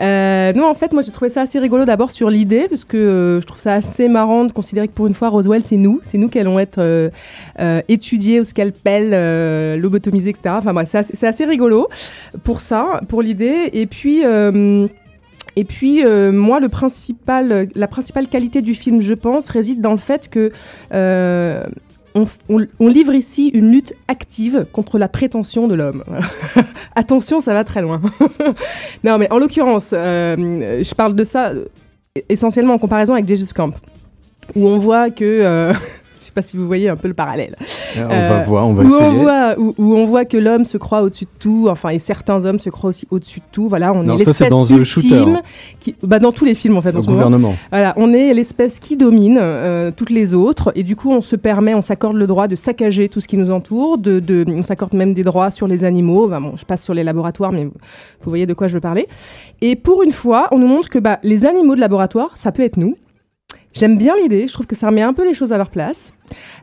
[0.00, 2.96] Euh, non, en fait, moi j'ai trouvé ça assez rigolo d'abord sur l'idée, parce que
[2.96, 6.00] euh, je trouve ça assez marrant de considérer que pour une fois, Roswell, c'est nous,
[6.04, 7.10] c'est nous qui allons être euh,
[7.60, 10.54] euh, étudiés au scalpel, euh, lobotomisés, etc.
[10.58, 11.88] Enfin bref, c'est assez, c'est assez rigolo
[12.44, 13.70] pour ça, pour l'idée.
[13.72, 14.22] Et puis.
[15.56, 19.92] Euh, et puis, euh, moi, principal, la principale qualité du film, je pense, réside dans
[19.92, 20.52] le fait que
[20.92, 21.64] euh,
[22.88, 26.04] livre ici une lutte active contre la prétention de l'homme.
[26.94, 28.00] Attention, ça va très loin.
[29.04, 31.66] non, mais en l'occurrence, euh, je parle de ça euh,
[32.28, 33.74] essentiellement en comparaison avec Jesus Camp,
[34.54, 35.72] où on voit que...
[36.36, 37.56] sais pas si vous voyez un peu le parallèle.
[37.96, 39.02] On va Euh, voir, on va où essayer.
[39.04, 41.98] on voit, où, où on voit que l'homme se croit au-dessus de tout, enfin, et
[41.98, 43.68] certains hommes se croient aussi au-dessus de tout.
[43.68, 45.40] Voilà, on Non, est l'espèce ultime
[45.80, 46.90] qui, bah, dans tous les films en fait.
[46.90, 47.24] en Dans ce ce moment.
[47.24, 47.54] gouvernement.
[47.70, 51.36] Voilà, on est l'espèce qui domine euh, toutes les autres, et du coup, on se
[51.36, 54.62] permet, on s'accorde le droit de saccager tout ce qui nous entoure, de, de- on
[54.62, 56.28] s'accorde même des droits sur les animaux.
[56.28, 57.72] Bah, bon, je passe sur les laboratoires, mais vous
[58.26, 59.06] voyez de quoi je veux parler.
[59.60, 62.62] Et pour une fois, on nous montre que bah, les animaux de laboratoire, ça peut
[62.62, 62.96] être nous.
[63.72, 66.12] J'aime bien l'idée, je trouve que ça remet un peu les choses à leur place.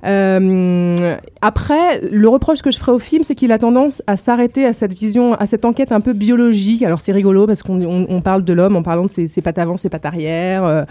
[0.05, 4.65] Euh, après, le reproche que je ferai au film, c'est qu'il a tendance à s'arrêter
[4.65, 6.83] à cette vision, à cette enquête un peu biologique.
[6.83, 9.57] Alors c'est rigolo parce qu'on on- on parle de l'homme en parlant de ses, pattes
[9.57, 10.83] avant, ses pattes arrière, euh,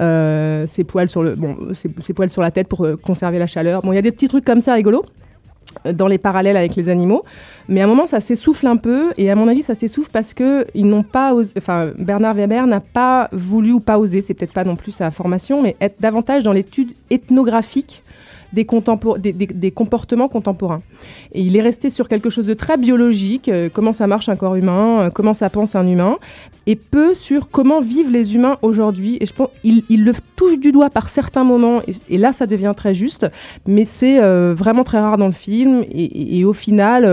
[0.00, 3.82] euh, ses poils sur le, bon, ses, poils sur la tête pour conserver la chaleur.
[3.82, 5.02] Bon, il y a des petits trucs comme ça rigolos
[5.92, 7.22] dans les parallèles avec les animaux,
[7.68, 10.32] mais à un moment ça s'essouffle un peu et à mon avis ça s'essouffle parce
[10.32, 14.52] que ils n'ont pas enfin Bernard Weber n'a pas voulu ou pas osé, c'est peut-être
[14.54, 18.02] pas non plus sa formation, mais être davantage dans l'étude ethnographique
[18.52, 20.82] des, comportements contemporains.
[21.32, 24.36] Et il est resté sur quelque chose de très biologique, euh, comment ça marche un
[24.36, 26.16] corps humain, euh, comment ça pense un humain,
[26.66, 29.18] et peu sur comment vivent les humains aujourd'hui.
[29.20, 32.74] Et je pense il, le touche du doigt par certains moments, et, là ça devient
[32.76, 33.26] très juste,
[33.66, 35.84] mais c'est euh, vraiment très rare dans le film.
[35.90, 37.04] Et, au final,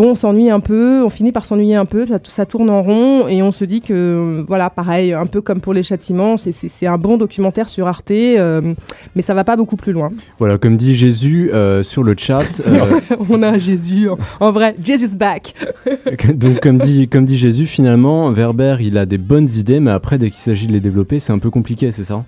[0.00, 2.80] bon, on s'ennuie un peu, on finit par s'ennuyer un peu, ça, ça tourne en
[2.82, 6.86] rond, et on se dit que, voilà, pareil, un peu comme pour les châtiments, c'est-
[6.86, 8.74] un bon documentaire sur Arte, euh,
[9.14, 10.10] mais ça va pas beaucoup plus loin.
[10.38, 12.62] Voilà, comme dit Jésus euh, sur le chat.
[12.66, 15.54] euh, on a un Jésus, en, en vrai, Jesus back.
[16.34, 20.16] donc, comme dit, comme dit Jésus, finalement, Werber, il a des bonnes idées, mais après,
[20.16, 22.24] dès qu'il s'agit de les développer, c'est un peu compliqué, c'est ça?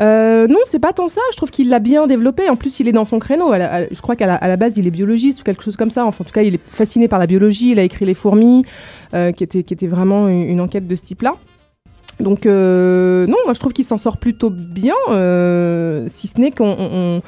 [0.00, 1.20] Euh, non, c'est pas tant ça.
[1.32, 2.48] Je trouve qu'il l'a bien développé.
[2.48, 3.52] En plus, il est dans son créneau.
[3.52, 5.62] À la- à- je crois qu'à la, à la base, il est biologiste ou quelque
[5.62, 6.04] chose comme ça.
[6.06, 7.72] Enfin, en tout cas, il est fasciné par la biologie.
[7.72, 8.64] Il a écrit Les fourmis,
[9.14, 11.34] euh, qui, était, qui était vraiment une, une enquête de ce type-là.
[12.18, 16.50] Donc, euh, non, moi, je trouve qu'il s'en sort plutôt bien, euh, si ce n'est
[16.50, 17.22] qu'on on-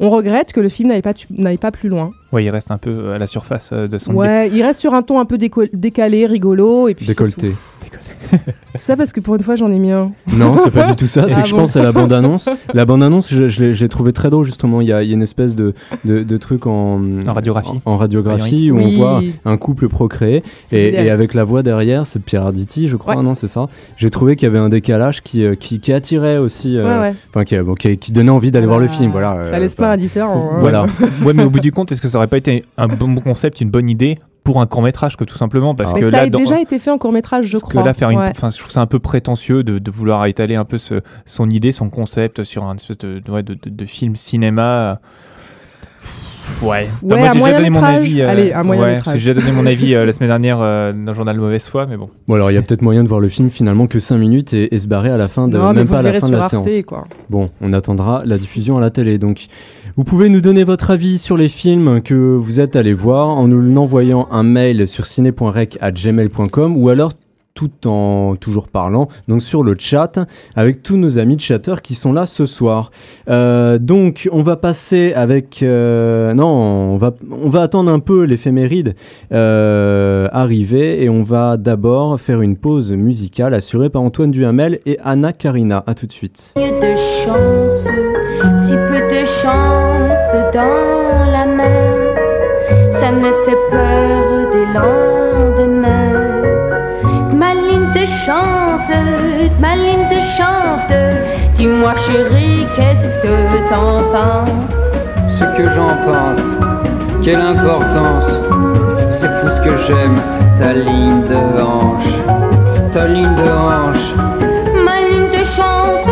[0.00, 2.10] on regrette que le film n'aille pas, plus loin.
[2.32, 5.02] Ouais, il reste un peu à la surface de son Ouais, il reste sur un
[5.02, 6.88] ton un peu décalé, rigolo.
[6.88, 7.54] Et puis c'est Décolleté.
[8.74, 8.78] Tout.
[8.82, 10.12] Ça parce que pour une fois, j'en ai mis un.
[10.32, 11.24] Non, c'est pas du tout ça.
[11.28, 12.48] C'est Ah que je pense à la bande-annonce.
[12.74, 14.80] La bande-annonce, je, je l'ai- je l'ai trouvé très drôle, justement.
[14.80, 17.70] Il y a, il y a une espèce de, de, de truc en, En radiographie.
[17.86, 18.94] En, en radiographie où Oui.
[18.94, 20.42] on voit un couple procréé.
[20.64, 23.22] C'est Et, avec la voix derrière, c'est de Pierre Arditi, je crois, Ouais.
[23.22, 23.66] non, c'est ça.
[23.96, 26.76] J'ai trouvé qu'il y avait un décalage qui, euh, qui, qui attirait aussi.
[26.78, 27.14] euh, Ouais, ouais.
[27.30, 29.10] Enfin, qui, bon, qui, qui donnait envie d'aller voir le Bah, film.
[29.10, 30.50] Voilà, Ça euh, laisse pas- indifférent.
[30.52, 30.56] hein.
[30.60, 30.86] Voilà.
[31.24, 33.60] ouais, mais au bout du compte, est-ce que ça aurait pas été un bon concept,
[33.60, 35.94] une bonne idée pour un court métrage que tout simplement parce Ah.
[35.96, 37.82] Mais que ça là, a dans- déjà été fait en court métrage, je parce crois.
[37.82, 38.30] que là, faire une, Ouais.
[38.30, 41.48] enfin, je trouve ça un peu prétentieux de, de vouloir étaler un peu ce- son
[41.48, 45.00] idée, son concept sur un espèce de, de, ouais, de, de- de film cinéma.
[46.62, 46.88] Ouais.
[47.02, 47.94] Ouais, moi un j'ai déjà donné mon moyen-métrage.
[48.06, 48.20] avis.
[48.22, 49.18] euh, Allez, un ouais, moyen-métrage.
[49.20, 51.86] j'ai déjà donné mon avis euh, la semaine dernière euh, dans le journal Mauvaise Foi,
[51.86, 52.08] mais bon.
[52.26, 54.54] Bon, alors il y a peut-être moyen de voir le film finalement que 5 minutes
[54.54, 55.56] et, et se barrer à la fin de.
[55.58, 56.66] Non, mais même pas à la fin de la Arte, séance.
[56.86, 57.04] quoi.
[57.30, 59.18] Bon, on attendra la diffusion à la télé.
[59.18, 59.46] Donc,
[59.96, 63.46] vous pouvez nous donner votre avis sur les films que vous êtes allés voir en
[63.46, 67.12] nous envoyant un mail sur ciné.rec@gmail.com ou alors
[67.58, 70.20] tout en toujours parlant donc sur le chat
[70.54, 72.92] avec tous nos amis chatteurs qui sont là ce soir.
[73.28, 78.22] Euh, donc on va passer avec euh, non on va on va attendre un peu
[78.22, 78.94] l'éphéméride
[79.32, 84.96] euh, arriver et on va d'abord faire une pause musicale assurée par Antoine Duhamel et
[85.02, 85.82] Anna Karina.
[85.88, 86.52] À tout de suite.
[86.54, 86.94] de
[87.24, 87.88] chance,
[88.56, 95.07] si peu de chance dans la main, ça me fait peur des lendemains.
[98.88, 100.90] Chance, ma ligne de chance,
[101.54, 104.88] dis-moi chérie, qu'est-ce que t'en penses?
[105.28, 106.42] Ce que j'en pense,
[107.22, 108.30] quelle importance?
[109.08, 110.20] C'est fou ce que j'aime,
[110.58, 112.14] ta ligne de hanche.
[112.92, 114.14] Ta ligne de hanche,
[114.84, 116.08] Ma ligne de chance,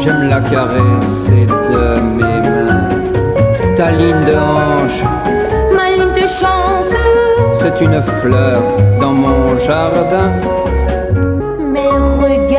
[0.00, 2.88] j'aime la caresser de mes mains.
[3.76, 5.04] Ta ligne de hanche,
[5.76, 6.94] ma ligne de chance,
[7.54, 8.62] c'est une fleur
[9.00, 10.32] dans mon jardin.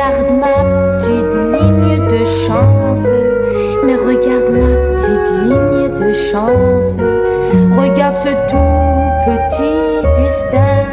[0.00, 3.06] Regarde ma petite ligne de chance.
[3.84, 6.96] Mais regarde ma petite ligne de chance.
[7.78, 10.86] Regarde ce tout petit destin,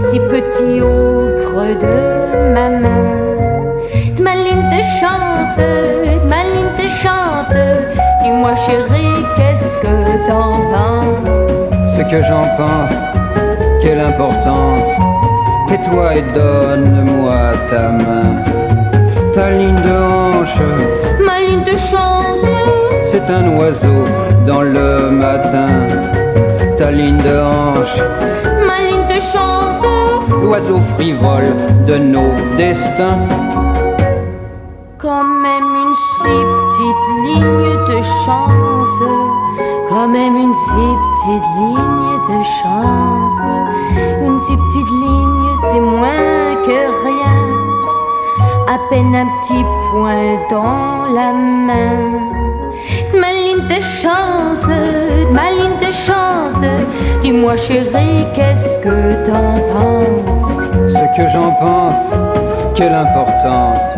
[0.00, 3.14] si petit au creux de ma main.
[4.20, 5.60] Ma ligne de chance,
[6.28, 7.54] ma ligne de chance.
[8.22, 11.94] Dis-moi chérie, qu'est-ce que t'en penses?
[11.94, 12.98] Ce que j'en pense,
[13.80, 15.35] quelle importance.
[15.68, 17.38] Tais-toi et donne-moi
[17.70, 18.42] ta main.
[19.34, 20.60] Ta ligne de hanche,
[21.26, 22.44] Ma ligne de chance.
[23.02, 24.04] c'est un oiseau
[24.46, 25.68] dans le matin.
[26.78, 27.98] Ta ligne de hanche,
[28.68, 29.82] Ma ligne de chance,
[30.42, 31.50] l'oiseau frivole
[31.86, 33.26] de nos destins.
[34.98, 39.02] quand même une si petite ligne de chance,
[39.88, 43.42] quand même une si petite ligne de chance,
[44.26, 47.42] une si petite ligne c'est moins que rien,
[48.68, 52.20] à peine un petit point dans la main.
[53.14, 54.66] Ma ligne de chance,
[55.30, 56.60] ma ligne de chance,
[57.20, 60.52] dis-moi chérie, qu'est-ce que t'en penses?
[60.88, 62.12] Ce que j'en pense,
[62.74, 63.96] quelle importance.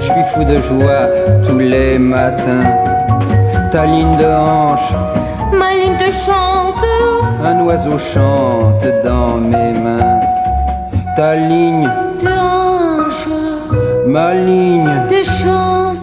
[0.00, 1.08] Je suis fou de joie
[1.46, 2.89] tous les matins.
[3.72, 4.94] Ta ligne de hanche,
[5.56, 6.82] Ma ligne de chance,
[7.44, 10.20] un oiseau chante dans mes mains.
[11.16, 11.88] Ta ligne,
[12.20, 13.28] de hanche,
[14.06, 16.02] ma ligne, de chance,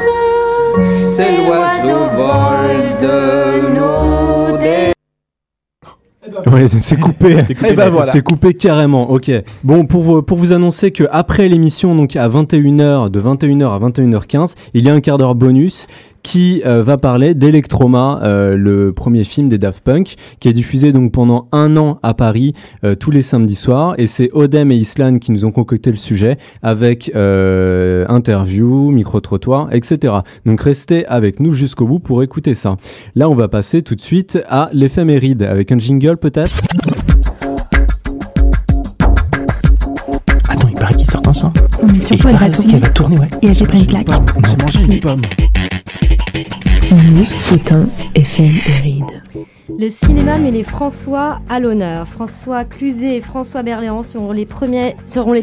[1.05, 4.93] c'est l'oiseau vol de nos destins.
[6.51, 7.37] Ouais, c'est coupé.
[7.67, 8.11] Et ben voilà.
[8.11, 9.09] C'est coupé carrément.
[9.09, 9.31] Ok.
[9.63, 13.79] Bon, pour vous, pour vous annoncer que après l'émission, donc à 21h, de 21h à
[13.79, 15.87] 21h15, il y a un quart d'heure bonus
[16.27, 20.91] qui euh, va parler d'Electroma, euh, le premier film des Daft Punk, qui est diffusé
[20.91, 22.51] donc pendant un an à Paris
[22.83, 23.95] euh, tous les samedis soirs.
[23.97, 29.69] Et c'est Odem et Islan qui nous ont concocté le sujet avec euh, interview, micro-trottoir,
[29.71, 30.15] etc.
[30.45, 32.75] Donc restez avec nous jusqu'au bout pour écouter ça.
[33.15, 36.51] Là, on va passer tout de suite à l'éphéméride avec un jingle peut-être.
[40.49, 41.53] Attends, il paraît qu'ils sortent ensemble.
[41.81, 42.71] Non, mais Et surtout, il elle va paraît aussi tourner.
[42.73, 43.27] qu'elle va tourner, ouais.
[43.43, 44.07] Et elle s'est pris une claque.
[44.09, 45.21] On a mangé une pomme.
[46.91, 49.56] News, Poutin, FM et Ride.
[49.69, 52.07] Le cinéma met les François à l'honneur.
[52.07, 54.45] François Cluzet et François Berléand seront les,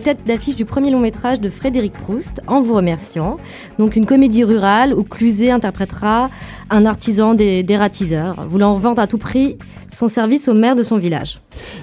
[0.00, 3.36] têtes d'affiche du premier long métrage de Frédéric Proust, En vous remerciant.
[3.78, 6.30] Donc une comédie rurale où Cluzet interprétera
[6.70, 9.58] un artisan des, des ratiseurs, voulant vendre à tout prix
[9.88, 11.40] son service au maire de son village.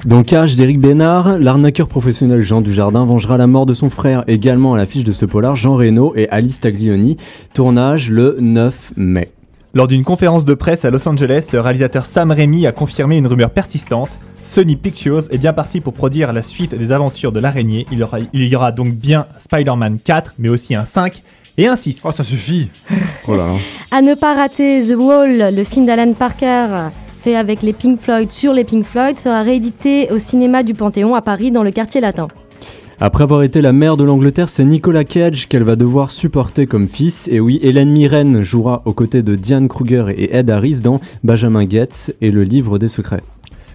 [0.08, 4.74] Dans Cage d'Éric Bénard, l'arnaqueur professionnel Jean Dujardin vengera la mort de son frère, également
[4.74, 7.18] à l'affiche de ce polar Jean Reno et Alice Taglioni.
[7.54, 9.32] Tournage le 9 mai.
[9.74, 13.28] Lors d'une conférence de presse à Los Angeles, le réalisateur Sam Raimi a confirmé une
[13.28, 14.20] rumeur persistante.
[14.44, 17.86] Sony Pictures est bien parti pour produire la suite des aventures de l'araignée.
[17.92, 21.22] Il, aura- il y aura donc bien Spider-Man 4, mais aussi un 5
[21.58, 22.02] et un 6.
[22.06, 22.70] Oh, ça suffit.
[23.28, 23.54] Oh là là.
[23.92, 26.66] À ne pas rater The Wall, le film d'Alan Parker
[27.22, 31.14] fait avec les Pink Floyd sur les Pink Floyd, sera réédité au cinéma du Panthéon
[31.14, 32.28] à Paris dans le quartier latin.
[33.04, 36.88] Après avoir été la mère de l'Angleterre, c'est Nicolas Cage qu'elle va devoir supporter comme
[36.88, 37.28] fils.
[37.32, 41.66] Et oui, Hélène Mirren jouera aux côtés de Diane Kruger et Ed Harris dans Benjamin
[41.66, 43.24] Gates et le livre des secrets.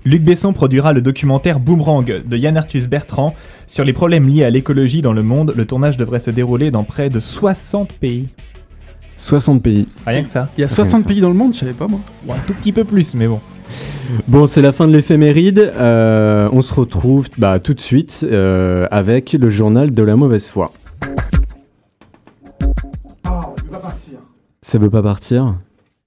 [0.05, 3.35] Luc Besson produira le documentaire Boomerang de Yann Arthus Bertrand
[3.66, 5.55] sur les problèmes liés à l'écologie dans le monde.
[5.57, 8.29] Le tournage devrait se dérouler dans près de 60 pays.
[9.16, 9.86] 60 pays.
[10.06, 10.50] Rien que ça.
[10.56, 12.00] Il y a Rien 60 que pays dans le monde, je savais pas moi.
[12.24, 13.40] Bon, un tout petit peu plus, mais bon.
[14.28, 15.58] Bon, c'est la fin de l'éphéméride.
[15.58, 20.48] Euh, on se retrouve bah, tout de suite euh, avec le journal de la mauvaise
[20.48, 20.72] foi.
[24.62, 25.54] Ça veut pas partir?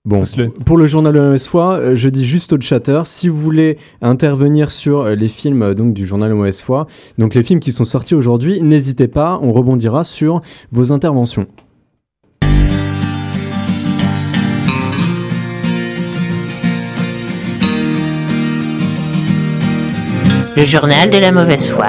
[0.05, 0.23] Bon,
[0.65, 3.39] pour le journal de la mauvaise foi, euh, je dis juste au chatter, si vous
[3.39, 6.87] voulez intervenir sur les films donc, du journal de la mauvaise foi,
[7.17, 10.41] donc les films qui sont sortis aujourd'hui, n'hésitez pas, on rebondira sur
[10.71, 11.47] vos interventions.
[20.59, 21.87] Le journal de la mauvaise foi.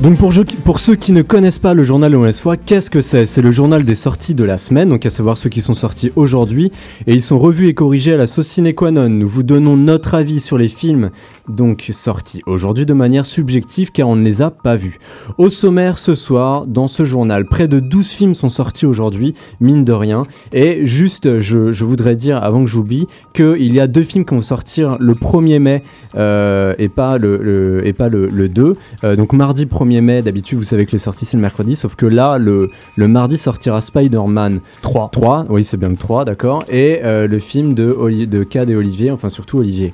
[0.00, 3.02] Donc pour, ceux qui ne connaissent pas le journal de la mauvaise foi, qu'est-ce que
[3.02, 3.26] c'est?
[3.26, 6.10] C'est le journal des sorties de la semaine, donc à savoir ceux qui sont sortis
[6.16, 6.72] aujourd'hui,
[7.06, 9.10] et ils sont revus et corrigés à la sauce sine qua non.
[9.10, 11.10] Nous vous donnons notre avis sur les films
[11.48, 14.98] donc sortis aujourd'hui de manière subjective car on ne les a pas vus.
[15.36, 19.84] Au sommaire ce soir, dans ce journal, près de 12 films sont sortis aujourd'hui, mine
[19.84, 20.22] de rien,
[20.54, 24.40] et juste je, voudrais dire avant que j'oublie qu'il y a deux films qui vont
[24.40, 25.82] sortir le 1er mai
[26.14, 28.76] euh, et pas le, et pas le 2.
[29.04, 31.96] Euh, donc mardi 1er mai, d'habitude vous savez que les sorties c'est le mercredi, sauf
[31.96, 35.08] que là le, le mardi sortira Spider-Man 3.
[35.12, 38.70] 3, oui c'est bien le 3, d'accord, et euh, le film de, Oli- de Cad
[38.70, 39.92] et Olivier, enfin surtout Olivier.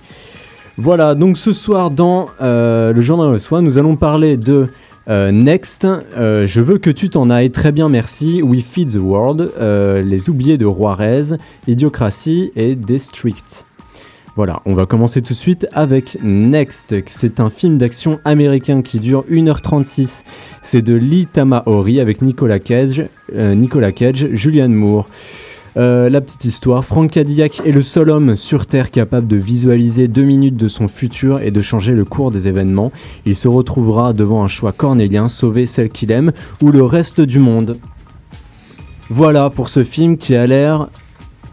[0.79, 4.69] Voilà, donc ce soir dans euh, le journal de soin, nous allons parler de
[5.09, 9.01] euh, Next, euh, Je veux que tu t'en ailles, très bien merci, We Feed the
[9.01, 11.37] World, Les oubliés de Juarez,
[11.69, 13.66] Idiocratie et District.
[14.37, 16.95] Voilà, on va commencer tout de suite avec Next.
[17.07, 20.25] C'est un film d'action américain qui dure 1h36.
[20.63, 25.09] C'est de Lee Tamahori avec Nicolas Cage, euh, Nicolas Cage, Julianne Moore.
[25.79, 30.07] Euh, la petite histoire, Frank Cadillac est le seul homme sur Terre capable de visualiser
[30.07, 32.93] deux minutes de son futur et de changer le cours des événements.
[33.25, 37.39] Il se retrouvera devant un choix cornélien, sauver celle qu'il aime ou le reste du
[37.39, 37.79] monde.
[39.09, 40.89] Voilà pour ce film qui a l'air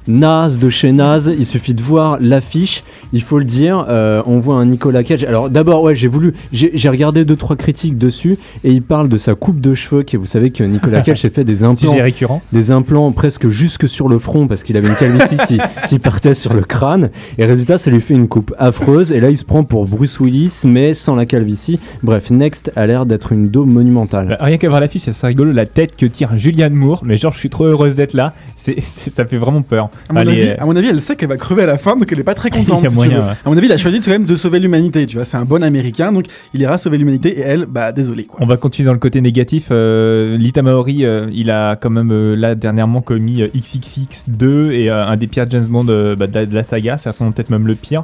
[0.07, 1.33] naze de chez naze.
[1.37, 2.83] Il suffit de voir l'affiche,
[3.13, 3.85] il faut le dire.
[3.89, 5.23] euh, on voit un Nicolas Cage.
[5.23, 9.17] Alors d'abord, ouais, j'ai voulu, j'ai regardé deux trois critiques dessus et il parle de
[9.17, 10.03] sa coupe de cheveux.
[10.03, 12.41] Qui, vous savez que Nicolas Cage s'est fait des implants récurrent.
[12.51, 15.57] des implants presque jusque sur le front parce qu'il avait une calvitie qui,
[15.89, 17.09] qui partait sur le crâne.
[17.37, 19.11] Et résultat, ça lui fait une coupe affreuse.
[19.11, 21.79] Et là, il se prend pour Bruce Willis, mais sans la calvitie.
[22.01, 24.27] Bref, Next a l'air d'être une daube monumentale.
[24.29, 27.01] Bah, Rien qu'à voir l'affiche, c'est rigolo la tête que tire Julianne Moore.
[27.05, 28.33] Mais genre, je suis trop heureuse d'être là.
[28.57, 29.89] C'est, c'est- ça fait vraiment peur.
[30.09, 31.77] À mon, Allez, avis, euh, à mon avis, elle sait qu'elle va crever à la
[31.77, 32.79] fin, donc elle est pas très contente.
[32.81, 33.23] Il y a si tu moyen, veux.
[33.27, 33.33] ouais.
[33.45, 35.05] À mon avis, il a choisi quand même de sauver l'humanité.
[35.05, 37.37] Tu vois, c'est un bon Américain, donc il ira sauver l'humanité.
[37.39, 38.39] Et elle, bah désolé quoi.
[38.41, 39.67] On va continuer dans le côté négatif.
[39.71, 44.89] Euh, Lita Maori, euh, il a quand même euh, là dernièrement commis euh, XXX2 et
[44.89, 46.97] un des pires James Bond bah, de, la, de la saga.
[46.97, 48.03] Ça sent peut-être même le pire.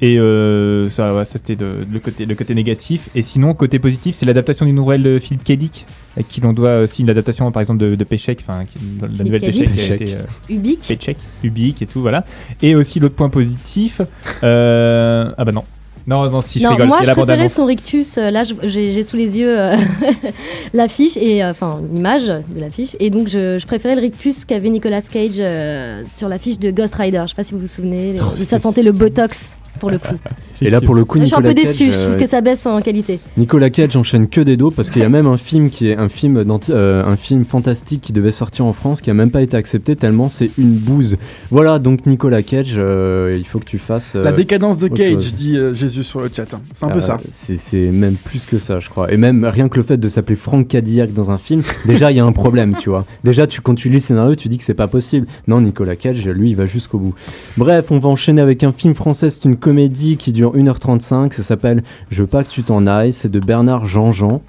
[0.00, 3.08] Et euh, ça, ouais, ça, c'était de- le, côté, le côté négatif.
[3.16, 5.52] Et sinon, côté positif, c'est l'adaptation d'une nouvelle de Philippe K.
[5.52, 5.86] Dick,
[6.16, 8.64] à qui l'on doit aussi une adaptation par exemple de, de Paycheck, enfin
[9.00, 10.22] la nouvelle qui a été euh,
[10.54, 10.80] Ubik.
[10.86, 12.24] Paycheck, Ubik et tout, voilà.
[12.62, 14.00] Et aussi l'autre point positif,
[14.44, 15.64] euh, ah bah non.
[16.06, 18.16] Non, non, si je non, rigole, moi il y je préférais son rictus.
[18.16, 19.76] euh, Là, j'ai sous les yeux euh,
[20.72, 22.96] l'affiche et euh, enfin l'image de l'affiche.
[22.98, 26.94] Et donc je, je préférais le rictus qu'avait Nicolas Cage euh, sur l'affiche de Ghost
[26.94, 27.22] Rider.
[27.24, 28.14] Je sais pas si vous vous souvenez.
[28.14, 30.14] les- Oh, ça sentait le botox pour le coup.
[30.60, 31.92] Et là, pour le coup, je suis un Nicolas peu Cage, déçu.
[31.92, 33.20] Je trouve euh, que ça baisse en qualité.
[33.36, 35.96] Nicolas Cage enchaîne que des dos parce qu'il y a même un film qui est
[35.96, 39.40] un film, euh, un film fantastique qui devait sortir en France qui a même pas
[39.42, 41.16] été accepté tellement c'est une bouse.
[41.52, 44.14] Voilà donc Nicolas Cage, euh, il faut que tu fasses.
[44.16, 45.34] euh, La décadence de Cage, chose.
[45.36, 46.52] dit euh, Jésus sur le chat.
[46.52, 46.60] hein.
[46.74, 47.18] C'est un peu ça.
[47.30, 49.12] C'est même plus que ça, je crois.
[49.12, 52.16] Et même rien que le fait de s'appeler Frank Cadillac dans un film, déjà il
[52.16, 53.04] y a un problème, tu vois.
[53.22, 55.28] Déjà, tu, quand tu lis le scénario, tu dis que c'est pas possible.
[55.46, 57.14] Non, Nicolas Cage, lui, il va jusqu'au bout.
[57.56, 59.30] Bref, on va enchaîner avec un film français.
[59.30, 61.32] C'est une comédie qui dure 1h35.
[61.32, 63.12] Ça s'appelle Je veux pas que tu t'en ailles.
[63.12, 64.40] C'est de Bernard Jean-Jean.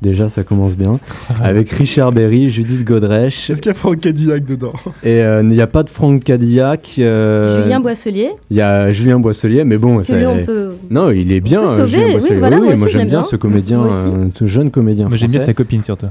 [0.00, 1.00] Déjà, ça commence bien.
[1.42, 3.50] Avec Richard Berry, Judith Godrèche.
[3.50, 4.72] Est-ce qu'il y a Franck Cadillac dedans?
[5.02, 6.94] Et euh, il n'y a pas de Frank Cadillac.
[7.00, 8.30] euh, Julien Boisselier.
[8.50, 10.14] Il y a Julien Boisselier, mais bon, ça.
[10.46, 11.62] peut- Non, il est bien.
[11.62, 12.76] Euh, sauver, Julien oui, Boisselier.
[12.76, 13.22] moi j'aime bien bien.
[13.22, 16.06] ce comédien, euh, ce jeune comédien Moi j'aime bien sa copine surtout.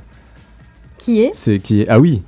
[0.97, 1.29] Qui est?
[1.31, 1.83] C'est qui?
[1.83, 2.21] Est Ah oui.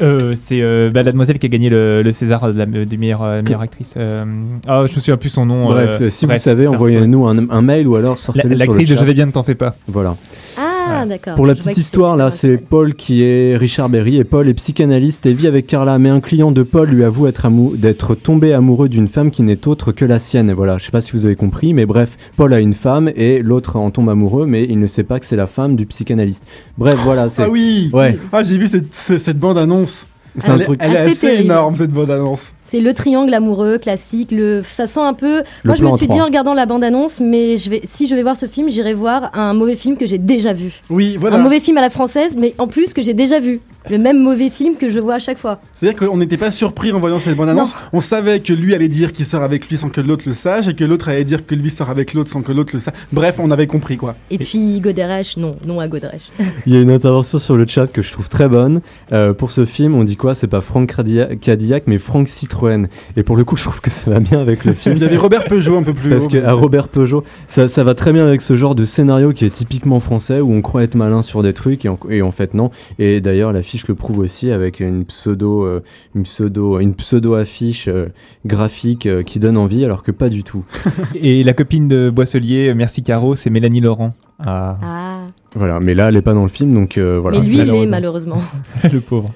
[0.00, 2.96] Euh, c'est euh, bah, la demoiselle qui a gagné le, le César de la de
[2.96, 3.94] meilleure, euh, meilleure actrice.
[3.96, 4.24] Euh,
[4.66, 5.66] ah, je me souviens plus son nom.
[5.66, 8.64] Bref, euh, si bref, vous savez, envoyez-nous un, un mail ou alors sortez-le La- sur
[8.66, 8.96] le L'actrice de.
[9.00, 9.76] Je vais bien, ne t'en fais pas.
[9.86, 10.16] Voilà.
[10.58, 10.65] Ah,
[11.06, 11.34] d'accord.
[11.34, 15.26] Pour la petite histoire, là, c'est Paul qui est Richard Berry et Paul est psychanalyste
[15.26, 15.98] et vit avec Carla.
[15.98, 19.42] Mais un client de Paul lui avoue être amou- d'être tombé amoureux d'une femme qui
[19.42, 20.50] n'est autre que la sienne.
[20.50, 23.10] Et voilà, je sais pas si vous avez compris, mais bref, Paul a une femme
[23.16, 25.86] et l'autre en tombe amoureux, mais il ne sait pas que c'est la femme du
[25.86, 26.44] psychanalyste.
[26.78, 27.42] Bref, voilà, c'est.
[27.42, 28.18] Ah oui Ouais.
[28.32, 30.06] Ah, j'ai vu cette, ce- cette bande-annonce.
[30.38, 31.42] C'est un elle, est- truc- elle est Assez assez terrible.
[31.44, 32.50] énorme, cette bande-annonce.
[32.68, 34.32] C'est le triangle amoureux classique.
[34.32, 35.42] Le, ça sent un peu.
[35.64, 38.22] Moi, je me suis dit en regardant la bande-annonce, mais je vais, si je vais
[38.22, 40.82] voir ce film, j'irai voir un mauvais film que j'ai déjà vu.
[40.90, 41.36] Oui, voilà.
[41.36, 43.60] Un mauvais film à la française, mais en plus que j'ai déjà vu.
[43.88, 45.60] Le même mauvais film que je vois à chaque fois.
[45.78, 47.72] C'est-à-dire qu'on n'était pas surpris en voyant cette bande-annonce.
[47.92, 50.66] On savait que lui allait dire qu'il sort avec lui sans que l'autre le sache,
[50.66, 52.94] et que l'autre allait dire que lui sort avec l'autre sans que l'autre le sache.
[53.12, 54.16] Bref, on avait compris quoi.
[54.32, 56.32] Et puis Goderech, non, non à Goderech.
[56.66, 58.80] Il y a une intervention sur le chat que je trouve très bonne.
[59.12, 60.34] Euh, pour ce film, on dit quoi?
[60.34, 60.92] C'est pas Franck
[61.40, 62.26] Cadillac, mais Franck
[62.56, 62.88] Citroën.
[63.16, 64.96] Et pour le coup, je trouve que ça va bien avec le film.
[64.96, 67.68] Il y avait Robert Peugeot un peu plus Parce haut, que à Robert Peugeot, ça,
[67.68, 70.62] ça va très bien avec ce genre de scénario qui est typiquement français où on
[70.62, 72.70] croit être malin sur des trucs et en, et en fait non.
[72.98, 75.82] Et d'ailleurs l'affiche le prouve aussi avec une pseudo, euh,
[76.14, 78.06] une pseudo, une pseudo affiche euh,
[78.44, 80.64] graphique euh, qui donne envie alors que pas du tout.
[81.14, 84.14] Et la copine de Boisselier, merci Caro, c'est Mélanie Laurent.
[84.44, 85.18] Ah, Ah.
[85.54, 87.40] Voilà, mais là elle est pas dans le film donc euh, voilà.
[87.40, 88.36] mais lui, il est malheureusement.
[88.36, 88.42] malheureusement.
[88.92, 89.32] le pauvre.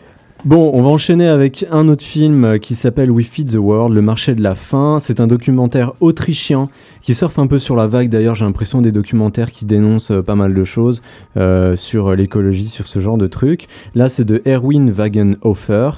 [0.47, 4.01] Bon, on va enchaîner avec un autre film qui s'appelle We Feed the World, le
[4.01, 4.97] marché de la faim.
[4.99, 6.68] C'est un documentaire autrichien
[7.03, 8.09] qui surfe un peu sur la vague.
[8.09, 11.03] D'ailleurs, j'ai l'impression des documentaires qui dénoncent euh, pas mal de choses
[11.36, 13.68] euh, sur l'écologie, sur ce genre de trucs.
[13.95, 15.91] Là, c'est de Erwin Wagenhofer.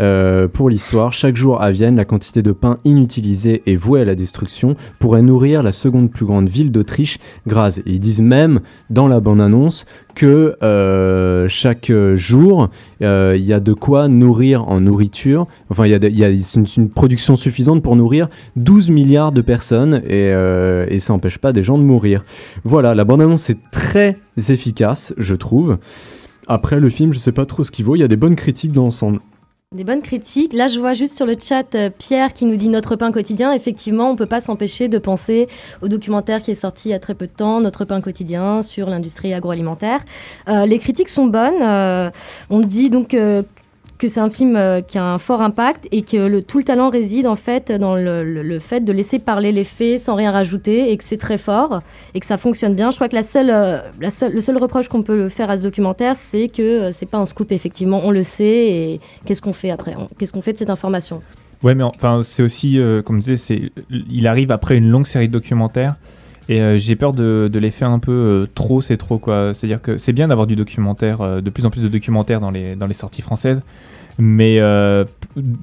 [0.00, 4.04] Euh, pour l'histoire, chaque jour à Vienne, la quantité de pain inutilisé et vouée à
[4.04, 7.80] la destruction pourrait nourrir la seconde plus grande ville d'Autriche, Graz.
[7.84, 9.84] Ils disent même dans la bande-annonce
[10.14, 12.70] que euh, chaque jour,
[13.02, 15.46] euh, il y a de quoi nourrir en nourriture.
[15.68, 20.30] Enfin, il y a, une, production suffisante pour nourrir 12 milliards de personnes et,
[20.98, 22.24] ça n'empêche pas des gens de mourir.
[22.64, 24.16] Voilà, la bande-annonce est très
[24.48, 25.78] efficace, je trouve.
[26.46, 27.96] Après, le film, je sais pas trop ce qu'il vaut.
[27.96, 29.20] Il y a des bonnes critiques dans l'ensemble.
[29.72, 30.52] Des bonnes critiques.
[30.52, 33.52] Là, je vois juste sur le chat euh, Pierre qui nous dit Notre pain quotidien.
[33.52, 35.46] Effectivement, on peut pas s'empêcher de penser
[35.80, 38.64] au documentaire qui est sorti il y a très peu de temps, Notre pain quotidien,
[38.64, 40.00] sur l'industrie agroalimentaire.
[40.48, 41.62] Euh, les critiques sont bonnes.
[41.62, 42.10] Euh,
[42.50, 43.14] on dit donc
[44.00, 46.88] que c'est un film euh, qui a un fort impact et que tout le talent
[46.88, 50.96] réside en fait dans le, fait de laisser parler les faits sans rien rajouter et
[50.96, 51.82] que c'est très fort
[52.14, 52.90] et que ça fonctionne bien.
[52.90, 56.16] Je crois que la seule, euh, le seul reproche qu'on peut faire à ce documentaire,
[56.16, 59.70] c'est que euh, c'est pas un scoop effectivement, on le sait et qu'est-ce qu'on fait
[59.70, 59.94] après?
[60.18, 61.20] Qu'est-ce qu'on fait de cette information?
[61.62, 65.32] Ouais, mais enfin, c'est aussi, comme je disais, il arrive après une longue série de
[65.34, 65.96] documentaires.
[66.48, 69.52] Et j'ai peur de, de les faire un peu trop, c'est trop quoi.
[69.52, 72.94] C'est-à-dire que c'est bien d'avoir du documentaire, de plus en plus de documentaires dans les
[72.94, 73.62] sorties françaises,
[74.18, 75.04] mais euh,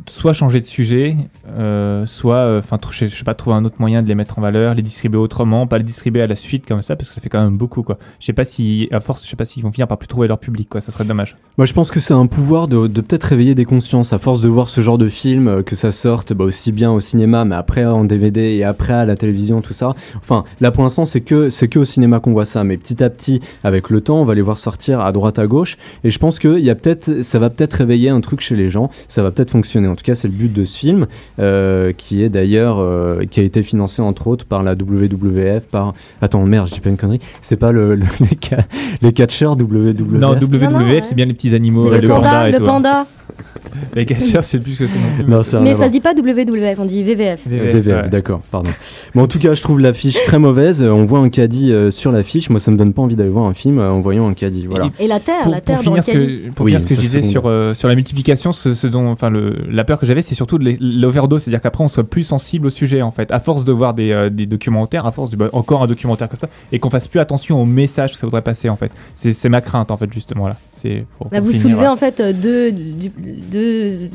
[0.08, 1.16] soit changer de sujet,
[1.50, 4.42] euh, soit, euh, enfin, je sais pas, trouver un autre moyen de les mettre en
[4.42, 7.22] valeur, les distribuer autrement, pas les distribuer à la suite comme ça, parce que ça
[7.22, 7.98] fait quand même beaucoup quoi.
[8.20, 10.28] Je sais pas si, à force, je sais pas s'ils vont finir par plus trouver
[10.28, 10.82] leur public quoi.
[10.82, 11.36] Ça serait dommage.
[11.58, 14.50] Moi, je pense que c'est un pouvoir de, peut-être réveiller des consciences à force de
[14.50, 17.56] voir ce genre de film, euh, que ça sorte bah, aussi bien au cinéma, mais
[17.56, 19.94] après en DVD et après à la télévision, tout ça.
[20.18, 23.04] Enfin, là pour l'instant, c'est que c'est que au cinéma qu'on voit ça, mais petit
[23.04, 25.78] à petit, avec le temps, on va les voir sortir à droite à gauche.
[26.04, 28.90] Et je pense que il peut-être, ça va peut-être réveiller un truc chez les gens.
[29.08, 29.88] Ça va peut-être fonctionner.
[29.88, 31.08] En tout cas, c'est le but de ce film,
[31.40, 35.94] euh, qui est d'ailleurs, euh, qui a été financé entre autres par la WWF, par.
[36.22, 37.20] Attends, merde, je dis pas une connerie.
[37.42, 38.66] C'est pas le, le- les, ca-
[39.02, 40.02] les catcheurs WWF.
[40.20, 42.64] Non, WWF, c'est bien les petits animaux, C'est le le panda, panda et le tout.
[42.70, 43.06] hein.
[43.38, 43.86] Panda.
[43.96, 45.26] Les catcheurs, je sais plus ce que c'est non plus.
[45.26, 45.90] Non, c'est rien Mais ça voir.
[45.90, 47.42] dit pas WWF, on dit VVF.
[47.48, 48.70] VVF, d'accord, pardon.
[49.16, 50.82] Mais en tout cas, je trouve l'affiche très mauvaise.
[50.84, 52.50] Euh, On voit un caddie euh, sur l'affiche.
[52.50, 54.66] Moi, ça me donne pas envie d'aller voir un film euh, en voyant un caddie.
[54.68, 54.90] Voilà.
[55.00, 56.42] Et la terre, pour, la terre pour dans finir le ce caddie.
[56.50, 58.88] que, pour Oui, finir ce que je disais sur, euh, sur la multiplication, ce, ce
[58.88, 62.24] dont, enfin, le, la peur que j'avais, c'est surtout l'overdose, c'est-à-dire qu'après on soit plus
[62.24, 65.30] sensible au sujet en fait, à force de voir des, euh, des documentaires, à force
[65.30, 68.18] de bah, encore un documentaire comme ça, et qu'on fasse plus attention au message que
[68.18, 68.92] ça voudrait passer en fait.
[69.14, 70.56] C'est c'est ma crainte en fait justement là.
[71.18, 73.12] Pour- Bah, pour vous finir, soulevez en fait euh, deux, du-
[73.52, 74.10] deux,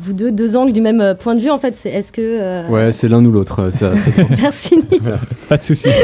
[0.00, 1.74] vous deux, deux angles du même euh, point de vue en fait.
[1.76, 3.60] C'est est-ce que euh, Ouais, c'est l'un ou l'autre.
[3.64, 4.10] euh, Ça, ça.
[4.40, 5.02] Merci Nick.
[5.02, 5.18] Voilà.
[5.48, 5.88] Pas de souci.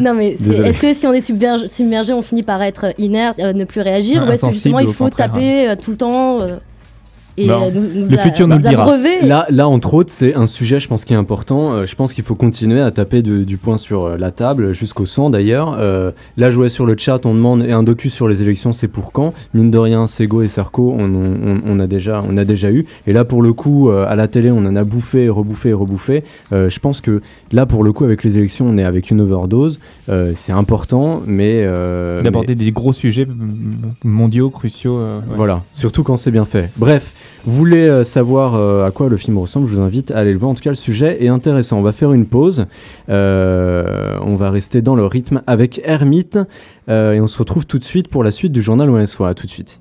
[0.00, 3.38] Non mais c'est- est-ce que si on est submergé, submergé on finit par être inerte,
[3.40, 5.96] euh, ne plus réagir, ou est-ce que justement il au faut taper euh, tout le
[5.96, 6.40] temps
[7.40, 7.62] et Non.
[7.64, 8.96] euh, nous, nous le a- futur nous le dira.
[9.22, 11.72] Là, là, entre autres, c'est un sujet, je pense, qui est important.
[11.72, 14.72] Euh, je pense qu'il faut continuer à taper de- du poing sur euh, la table,
[14.74, 15.76] jusqu'au sang d'ailleurs.
[15.78, 18.72] Euh, là, je vois sur le chat, on demande et un docu sur les élections,
[18.72, 19.32] c'est pour quand?
[19.54, 22.86] Mine de rien, Sego et Sarko, on, on- on a déjà, on a déjà eu.
[23.06, 26.24] Et là, pour le coup, euh, à la télé, on en a bouffé, rebouffé, rebouffé.
[26.52, 27.20] Euh, je pense que
[27.52, 29.80] là, pour le coup, avec les élections, on est avec une overdose.
[30.08, 33.26] Euh, c'est important, mais euh, D'aborder des gros sujets
[34.04, 34.98] mondiaux, cruciaux.
[34.98, 35.24] euh, ouais.
[35.36, 36.70] voilà, surtout quand c'est bien fait.
[36.76, 37.12] Bref,
[37.46, 40.38] voulez euh, savoir euh, à quoi le film ressemble, je vous invite à aller le
[40.38, 40.50] voir.
[40.50, 41.78] En tout cas, le sujet est intéressant.
[41.78, 42.66] On va faire une pause.
[43.08, 46.38] Euh, on va rester dans le rythme avec Hermite.
[46.88, 49.24] et on se retrouve tout de suite pour la suite du journal ONSO.
[49.24, 49.80] À tout de suite.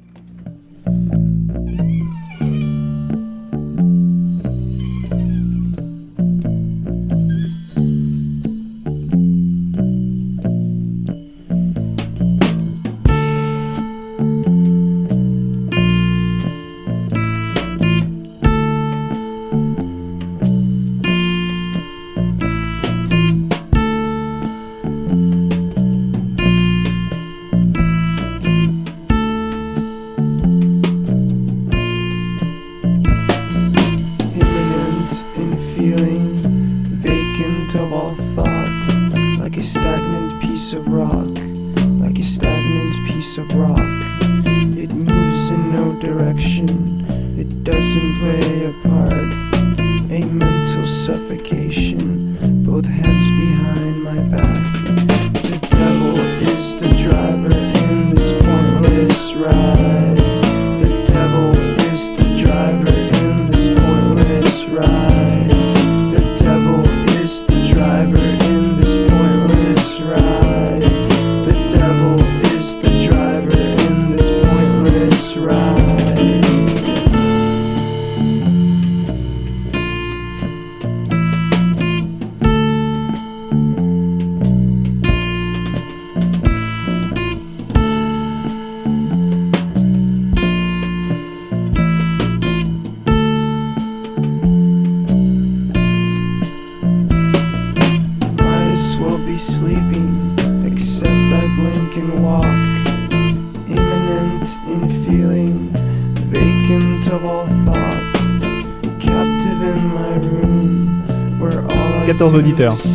[112.29, 112.75] 14 do auditeurs.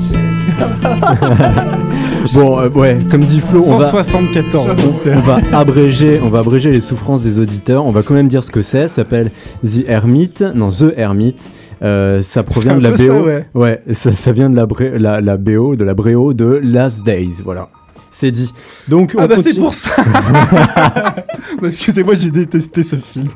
[2.32, 4.70] Bon, euh, ouais, comme dit Flo, on va, 174.
[5.14, 7.84] on va abréger, on va abréger les souffrances des auditeurs.
[7.84, 8.88] On va quand même dire ce que c'est.
[8.88, 9.30] Ça s'appelle
[9.62, 11.36] The Hermit, non The Hermit.
[11.82, 13.26] Euh, ça provient de la BO.
[13.28, 13.82] ça, ouais.
[13.92, 17.42] ça, ça vient de la, bré- la, la BO, de la BO de Last Days.
[17.44, 17.68] Voilà,
[18.10, 18.54] c'est dit.
[18.88, 19.90] Donc, Ah on bah c'est pour ça
[21.60, 23.28] Non, Excusez-moi, j'ai détesté ce film.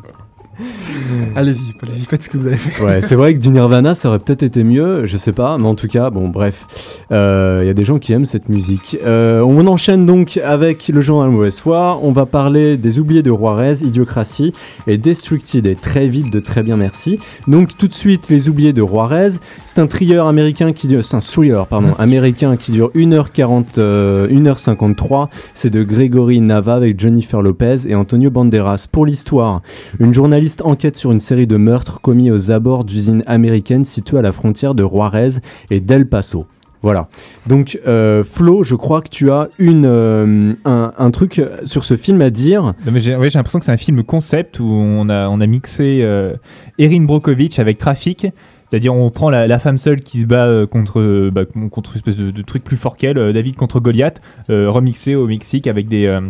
[1.36, 2.82] Allez-y, allez-y, faites ce que vous avez fait.
[2.82, 5.66] Ouais, c'est vrai que du Nirvana, ça aurait peut-être été mieux, je sais pas, mais
[5.66, 6.66] en tout cas, bon, bref,
[7.10, 8.98] il y a des gens qui aiment cette musique.
[9.04, 11.98] Euh, on enchaîne donc avec le journal mauvaise foi.
[12.02, 14.52] On va parler des oubliés de Juarez, Idiocratie
[14.86, 17.18] et Destructed, et très vite de très bien merci.
[17.46, 19.30] Donc tout de suite, les oubliés de Juarez.
[19.66, 24.28] C'est un thriller américain qui dure, c'est un thriller, pardon, américain qui dure 1h40, euh,
[24.28, 25.28] 1h53.
[25.54, 28.86] C'est de Gregory Nava avec Jennifer Lopez et Antonio Banderas.
[28.90, 29.62] Pour l'histoire,
[30.00, 34.22] une journaliste enquête sur une série de meurtres commis aux abords d'usines américaines situées à
[34.22, 35.40] la frontière de Juarez
[35.70, 36.46] et d'El Paso.
[36.82, 37.08] Voilà.
[37.46, 42.22] Donc, euh, Flo, je crois que tu as une, euh, un, truc sur ce film
[42.22, 42.74] à dire.
[42.86, 46.34] Non, j'ai l'impression que c'est un film concept où on a, on a mixé euh,
[46.78, 48.28] Erin Brockovich avec Trafic.
[48.70, 52.42] C'est-à-dire, on prend la, femme seule qui se bat contre, bah, contre une espèce de,
[52.42, 56.20] truc plus fort qu'elle, David contre Goliath, remixé au Mexique avec des,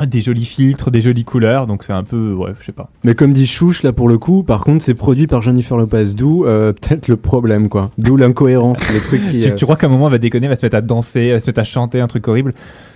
[0.00, 1.66] des jolis filtres, des jolies couleurs.
[1.66, 2.90] Donc, c'est un peu, ouais, je sais pas.
[3.04, 6.14] Mais comme dit Chouche, là pour le coup, par contre, c'est produit par Jennifer Lopez,
[6.14, 7.90] d'où euh, peut-être le problème, quoi.
[7.98, 9.40] D'où l'incohérence, le truc qui.
[9.40, 10.82] Tu, euh, tu crois qu'à un moment, elle va déconner, elle va se mettre à
[10.82, 12.54] danser, elle va se mettre à chanter un truc horrible?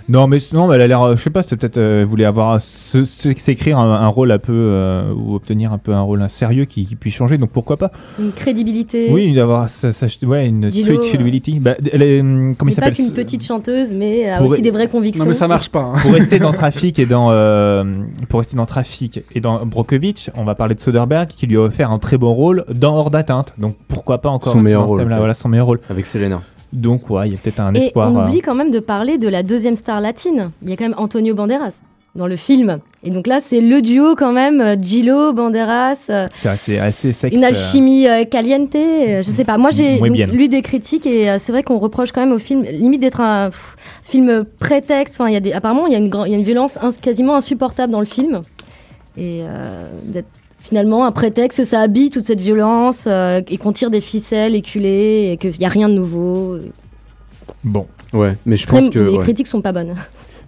[0.09, 2.25] Non, mais non, elle a l'air, euh, je sais pas, c'est peut-être, euh, elle voulait
[2.25, 6.25] avoir, un- s'écrire un, un rôle un peu, euh, ou obtenir un peu un rôle
[6.29, 9.09] sérieux qui, qui puisse changer, donc pourquoi pas Une crédibilité.
[9.13, 11.59] Oui, d'avoir ça, ça- ouais, une Gino, street credibility.
[11.61, 14.89] Bah, elle est, comment il n'est pas qu'une petite chanteuse, mais a aussi des vraies
[14.89, 15.25] convictions.
[15.25, 15.81] Non mais ça marche pas.
[15.81, 15.99] hein.
[16.01, 17.85] Pour rester dans Trafic et dans euh,
[18.29, 21.61] pour rester dans Trafic et dans Brokovich, on va parler de Soderbergh qui lui a
[21.61, 23.53] offert un très bon rôle dans Hors d'atteinte.
[23.59, 25.21] Donc pourquoi pas encore Son meilleur dans ce rôle, thème-là, peut-être.
[25.21, 25.81] voilà son meilleur rôle.
[25.91, 26.41] Avec Selena.
[26.73, 28.13] Donc ouais, il y a peut-être un Et espoir.
[28.13, 30.51] on euh, oublie quand même de parler de la deuxième star latine.
[30.63, 31.73] Il y a quand même Antonio Banderas
[32.15, 32.79] dans le film.
[33.05, 35.97] Et donc là, c'est le duo quand même, euh, Gillo, Banderas.
[36.11, 37.35] euh, c'est assez, sexe.
[37.37, 39.57] Une alchimie euh, caliente, euh, je sais pas.
[39.57, 43.01] Moi, j'ai lu des critiques et c'est vrai qu'on reproche quand même au film, limite
[43.01, 45.15] d'être un pff, film prétexte.
[45.15, 46.45] Enfin, il y a des, apparemment, il y a une, grand- il y a une
[46.45, 48.43] violence ins- quasiment insupportable dans le film.
[49.17, 49.43] Et
[50.05, 50.29] d'être
[50.69, 55.31] finalement un prétexte, ça habille toute cette violence euh, et qu'on tire des ficelles éculées
[55.33, 56.59] et qu'il n'y a rien de nouveau.
[57.65, 57.87] Bon.
[58.13, 58.99] Ouais, mais je pense que.
[58.99, 59.23] les ouais.
[59.23, 59.95] critiques sont pas bonnes.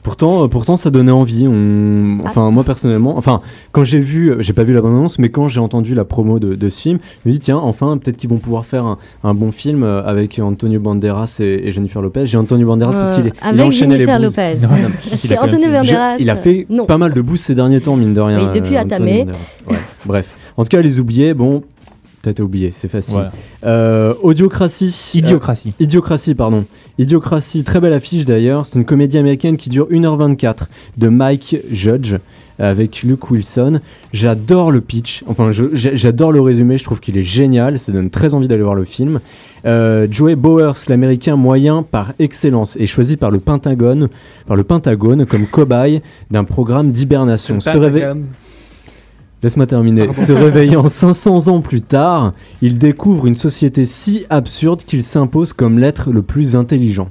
[0.02, 1.46] Pourtant, euh, pourtant, ça donnait envie.
[1.46, 2.20] On...
[2.24, 3.42] Enfin, moi personnellement, enfin,
[3.72, 6.38] quand j'ai vu, euh, j'ai pas vu la bande-annonce, mais quand j'ai entendu la promo
[6.38, 8.98] de, de ce film, je me dis tiens, enfin, peut-être qu'ils vont pouvoir faire un,
[9.24, 12.26] un bon film euh, avec Antonio Banderas et, et Jennifer Lopez.
[12.26, 14.24] J'ai Antonio Banderas parce qu'il est, il a avec enchaîné Jennifer les.
[14.26, 14.54] Lopez.
[14.62, 14.88] Non, non,
[15.24, 16.86] Il a Antonio fait- Banderas, Je- il a fait non.
[16.86, 18.38] pas mal de boosts ces derniers temps, mine de rien.
[18.52, 19.04] Oui, depuis euh, Atame.
[19.04, 19.26] Ouais,
[20.06, 20.26] Bref,
[20.56, 21.62] en tout cas, les oubliés, bon.
[22.22, 23.14] T'as été oublié, c'est facile.
[23.14, 23.32] Voilà.
[23.64, 25.12] Euh, Audiocratie.
[25.14, 25.72] Idiocratie.
[25.80, 26.64] Euh, Idiocratie, pardon.
[26.98, 28.66] Idiocratie, très belle affiche d'ailleurs.
[28.66, 30.64] C'est une comédie américaine qui dure 1h24
[30.98, 32.16] de Mike Judge
[32.58, 33.80] avec Luke Wilson.
[34.12, 38.34] J'adore le pitch, enfin j'adore le résumé, je trouve qu'il est génial, ça donne très
[38.34, 39.20] envie d'aller voir le film.
[39.64, 44.10] Euh, Joey Bowers, l'américain moyen par excellence, est choisi par le Pentagone,
[44.46, 47.60] par le Pentagone comme cobaye d'un programme d'hibernation.
[47.60, 48.26] Se réveille- Pentagone.
[49.42, 50.06] Laisse-moi terminer.
[50.06, 50.24] Pardon.
[50.26, 55.78] Se réveillant 500 ans plus tard, il découvre une société si absurde qu'il s'impose comme
[55.78, 57.08] l'être le plus intelligent.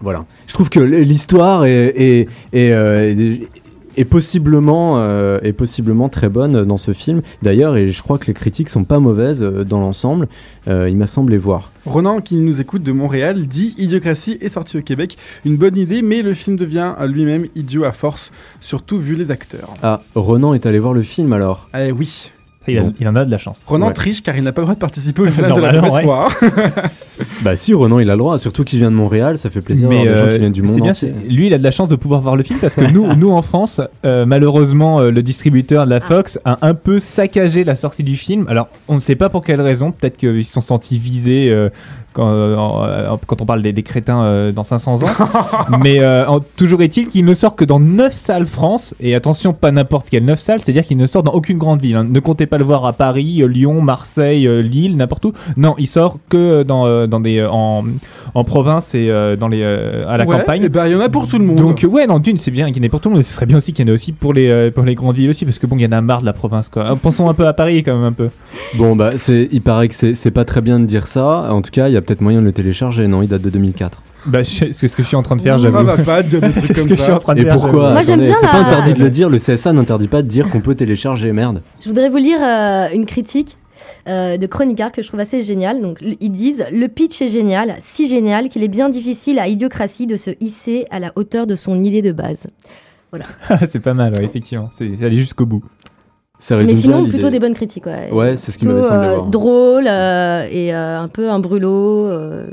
[0.00, 0.24] Voilà.
[0.48, 3.48] Je trouve que l'histoire est, est- est, euh, est-
[3.96, 7.22] est possiblement, euh, est possiblement très bonne dans ce film.
[7.42, 10.28] D'ailleurs, et je crois que les critiques sont pas mauvaises euh, dans l'ensemble.
[10.68, 11.70] Euh, il m'a semblé voir.
[11.86, 15.16] Ronan, qui nous écoute de Montréal, dit Idiocratie est sorti au Québec.
[15.44, 19.30] Une bonne idée, mais le film devient à lui-même idiot à force, surtout vu les
[19.30, 19.74] acteurs.
[19.82, 21.68] Ah, Ronan est allé voir le film alors?
[21.78, 22.32] Eh oui.
[22.66, 22.94] Il, a- Bon.
[22.98, 23.62] il en a de la chance.
[23.66, 23.92] Ronan Ouais.
[23.92, 26.82] triche car il n'a pas le droit de participer au final de la mauvaise ouais.
[27.42, 29.88] Bah si, Ronan il a le droit, surtout qu'il vient de Montréal, ça fait plaisir
[29.88, 30.92] Mais des gens euh, qui viennent du c'est monde bien,
[31.28, 33.30] lui, il a de la chance de pouvoir voir le film parce que nous, nous
[33.30, 37.76] en France, euh, malheureusement, euh, le distributeur de la Fox a un peu saccagé la
[37.76, 38.46] sortie du film.
[38.48, 39.92] Alors, on ne sait pas pour quelle raison.
[39.92, 41.54] Peut-être qu'ils se sont sentis visés.
[42.18, 45.06] Euh, quand, euh, en- quand on parle des, des crétins euh, dans 500 ans.
[45.82, 48.94] Mais euh, en- toujours est-il qu'il ne sort que dans 9 salles France.
[49.00, 51.96] Et attention, pas n'importe quelle 9 salles, c'est-à-dire qu'il ne sort dans aucune grande ville.
[51.96, 52.04] hein.
[52.08, 55.32] Ne comptez pas le voir à Paris, Lyon, Marseille, Lille, n'importe où.
[55.56, 57.84] Non, il sort que dans, dans des, en,
[58.34, 59.08] en province et
[59.38, 60.62] dans les, à la Ouais, campagne.
[60.64, 61.56] et ben, il y en a pour tout le monde.
[61.56, 63.18] Donc ouais, non, d'une, c'est bien qu'il y en ait pour tout le monde.
[63.20, 65.16] mais Ce serait bien aussi qu'il y en ait aussi pour les, pour les grandes
[65.16, 66.84] villes aussi, parce que bon, il y en a marre de la province, quoi.
[66.88, 68.28] Ah, Pensons un peu à Paris, quand même, un peu.
[68.74, 71.52] Bon bah il paraît que c'est, c'est pas très bien de dire ça.
[71.52, 73.08] En tout cas, il y a peut-être moyen de le télécharger.
[73.08, 74.02] Non, il date de 2004.
[74.26, 75.84] Bah, c'est ce que je suis en train de faire, Ça j'avoue.
[75.84, 77.16] va pas de dire des trucs C'est ce comme que je suis ça.
[77.16, 77.56] en train de Et faire.
[77.56, 79.28] pourquoi Moi, j'aime bien C'est pas interdit de le dire.
[79.28, 81.32] Le CSA n'interdit pas de dire qu'on peut télécharger.
[81.32, 81.60] Merde.
[81.82, 83.56] Je voudrais vous lire euh, une critique
[84.08, 85.80] euh, de Chroniqueur que je trouve assez géniale.
[85.82, 90.06] Donc, ils disent Le pitch est génial, si génial qu'il est bien difficile à Idiocratie
[90.06, 92.46] de se hisser à la hauteur de son idée de base.
[93.10, 93.26] Voilà.
[93.68, 94.70] c'est pas mal, ouais, effectivement.
[94.72, 95.62] C'est aller jusqu'au bout.
[96.38, 97.86] Ça Mais sinon, bien plutôt des bonnes critiques.
[97.86, 99.26] Ouais, Ouais, c'est ce qui m'avait semblé euh, voir.
[99.26, 102.06] Drôle euh, et euh, un peu un brûlot.
[102.06, 102.46] euh,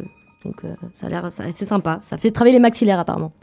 [0.45, 1.99] donc, euh, ça a l'air c'est sympa.
[2.03, 3.31] Ça fait travailler les maxillaires, apparemment.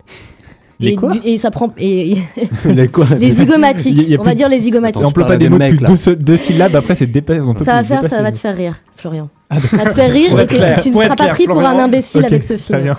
[0.80, 1.72] Les et, quoi du- et ça prend.
[1.76, 2.14] Et,
[2.64, 3.99] Les quoi les zygomatiques.
[3.99, 5.01] Y y On va dire les zygomatiques.
[5.01, 5.89] Si on emploie pas des des mots mecs, plus là.
[5.93, 7.41] deux, deux syllabes, après, c'est dépassé.
[7.41, 9.28] on peut Ça va faire, ça va te faire rire, Florian.
[9.51, 10.47] Ah, Ça va te faire rire et
[10.80, 12.95] tu ne seras pas pris pour un imbécile avec ce très film.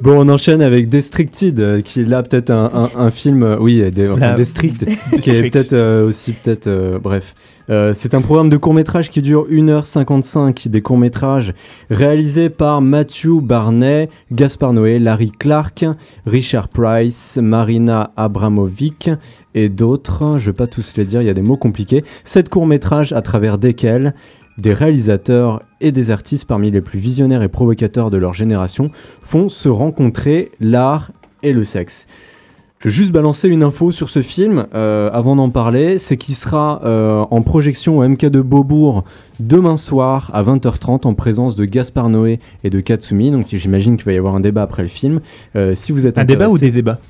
[0.00, 3.56] Bon, on enchaîne avec Destricted, euh, qui est là peut-être un, un- un film, euh,
[3.58, 4.84] oui, des, enfin, La- Destrict,
[5.20, 7.34] qui est peut-être euh, aussi peut-être, euh, bref.
[7.70, 11.52] Euh, c'est un programme de court-métrage qui dure 1h55, des courts-métrages
[11.90, 15.84] réalisés par Matthew Barney, Gaspard Noé, Larry Clark,
[16.26, 19.10] Richard Price, Marina Abramovic
[19.54, 20.38] et d'autres.
[20.38, 22.04] Je vais pas tous les dire, il y a des mots compliqués.
[22.24, 24.14] Sept courts-métrages à travers desquels
[24.58, 28.90] des réalisateurs et des artistes parmi les plus visionnaires et provocateurs de leur génération
[29.22, 32.06] font se rencontrer l'art et le sexe.
[32.80, 36.36] Je vais juste balancer une info sur ce film euh, avant d'en parler, c'est qu'il
[36.36, 39.02] sera euh, en projection au MK de Beaubourg
[39.40, 44.06] demain soir à 20h30 en présence de Gaspard Noé et de Katsumi, donc j'imagine qu'il
[44.06, 45.20] va y avoir un débat après le film.
[45.56, 47.00] Euh, si vous êtes Un débat ou des débats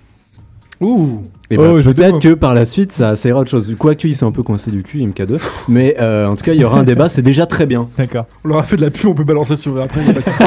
[0.81, 1.23] Ouh.
[1.51, 3.75] Eh Oh, ben, je peut-être que par la suite ça, ira autre chose.
[3.79, 5.41] Quoique ils sont un peu coincés du cul, MK2.
[5.69, 7.89] Mais euh, en tout cas, il y aura un débat, c'est déjà très bien.
[7.97, 8.27] D'accord.
[8.45, 10.05] On leur a fait de la pub, on peut balancer sur eux après.
[10.05, 10.45] y a pas de souci.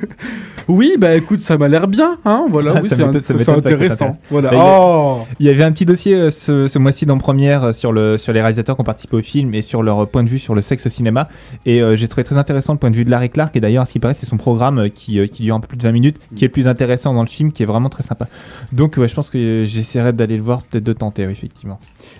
[0.68, 2.46] oui, bah écoute, ça m'a l'air bien, hein.
[2.50, 4.12] Voilà, Ah, oui, ça c'est intéressant.
[4.30, 4.50] Voilà.
[4.50, 5.18] Bah, il y a- Oh.
[5.38, 8.18] Il y avait un petit dossier euh, ce, ce mois-ci dans Première euh, sur, le,
[8.18, 10.38] sur les réalisateurs qui ont participé au film et sur leur euh, point de vue
[10.38, 11.28] sur le sexe au cinéma.
[11.66, 13.54] Et euh, j'ai trouvé très intéressant le point de vue de Larry Clark.
[13.56, 15.68] Et d'ailleurs, à ce qui paraît, c'est son programme qui, euh, qui dure un peu
[15.68, 17.88] plus de 20 minutes, qui est le plus intéressant dans le film, qui est vraiment
[17.88, 18.26] très sympa.
[18.72, 21.78] Donc, ouais, je pense que j'essaierai d'aller le voir, peut-être de tenter, oui, effectivement.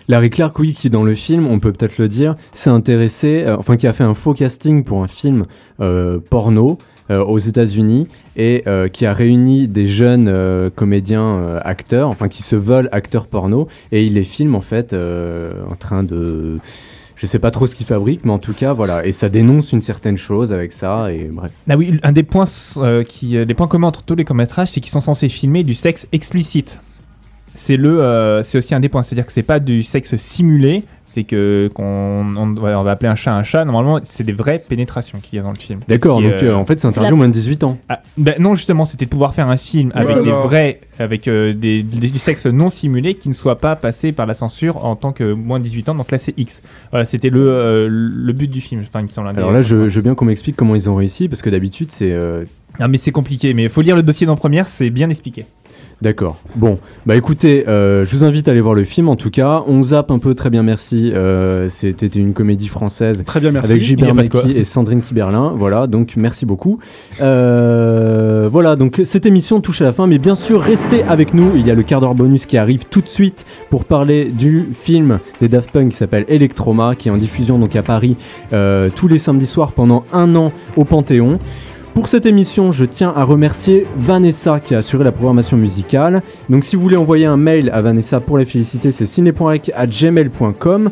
[0.09, 3.57] Larry Clark, oui, qui dans le film, on peut peut-être le dire, s'est intéressé, euh,
[3.59, 5.47] enfin qui a fait un faux casting pour un film
[5.81, 6.79] euh, porno
[7.19, 12.43] aux États-Unis et euh, qui a réuni des jeunes euh, comédiens euh, acteurs, enfin qui
[12.43, 16.59] se veulent acteurs porno et il les filme en fait euh, en train de
[17.21, 19.05] je sais pas trop ce qu'ils fabriquent, mais en tout cas, voilà.
[19.05, 21.53] Et ça dénonce une certaine chose avec ça, et bref.
[21.69, 22.47] Ah oui, un des points,
[22.79, 25.63] euh, qui, euh, des points communs entre tous les courts-métrages, c'est qu'ils sont censés filmer
[25.63, 26.81] du sexe explicite.
[27.53, 30.85] C'est le, euh, c'est aussi un des points, c'est-à-dire que c'est pas du sexe simulé,
[31.13, 31.83] c'est que qu'on,
[32.37, 33.65] on, ouais, on va appeler un chat un chat.
[33.65, 35.81] Normalement, c'est des vraies pénétrations qu'il y a dans le film.
[35.89, 37.79] D'accord, donc euh, en fait, c'est interdit la- aux moins de 18 ans.
[37.89, 41.53] Ah, ben non, justement, c'était de pouvoir faire un film avec des vrais, avec euh,
[41.53, 44.95] des, des- du sexe non simulé qui ne soit pas passé par la censure en
[44.95, 46.63] tant que moins de 18 ans, donc là c'est X.
[46.91, 48.83] Voilà, c'était le, euh, le but du film.
[48.83, 51.29] Enfin, il semble, Alors là, je, je veux bien qu'on m'explique comment ils ont réussi,
[51.29, 52.13] parce que d'habitude, c'est.
[52.13, 52.45] euh,
[52.79, 55.45] Ah, mais c'est compliqué, mais il faut lire le dossier d'en première, c'est bien expliqué.
[56.03, 56.39] D'accord.
[56.57, 59.63] Bon, bah écoutez, euh, je vous invite à aller voir le film en tout cas.
[59.67, 61.13] On zappe un peu, très bien, merci.
[61.15, 63.71] Euh, C'était une comédie française Très bien, merci.
[63.71, 64.15] avec Gilbert
[64.57, 65.53] et Sandrine Kiberlin.
[65.57, 66.79] Voilà, donc merci beaucoup.
[67.21, 71.53] Euh, voilà, donc cette émission touche à la fin, mais bien sûr, restez avec nous.
[71.57, 74.69] Il y a le quart d'heure bonus qui arrive tout de suite pour parler du
[74.73, 78.17] film des Daft Punk qui s'appelle Electroma, qui est en diffusion donc à Paris
[78.55, 81.39] euh, tous les samedis soirs pendant un an au Panthéon.
[81.95, 86.23] Pour cette émission, je tiens à remercier Vanessa qui a assuré la programmation musicale.
[86.49, 90.91] Donc si vous voulez envoyer un mail à Vanessa pour la féliciter, c'est ciné.rec@gmail.com.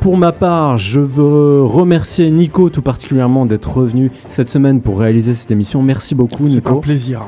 [0.00, 5.34] Pour ma part, je veux remercier Nico tout particulièrement d'être revenu cette semaine pour réaliser
[5.34, 5.82] cette émission.
[5.82, 6.80] Merci beaucoup C'est un Nico.
[6.80, 7.26] plaisir.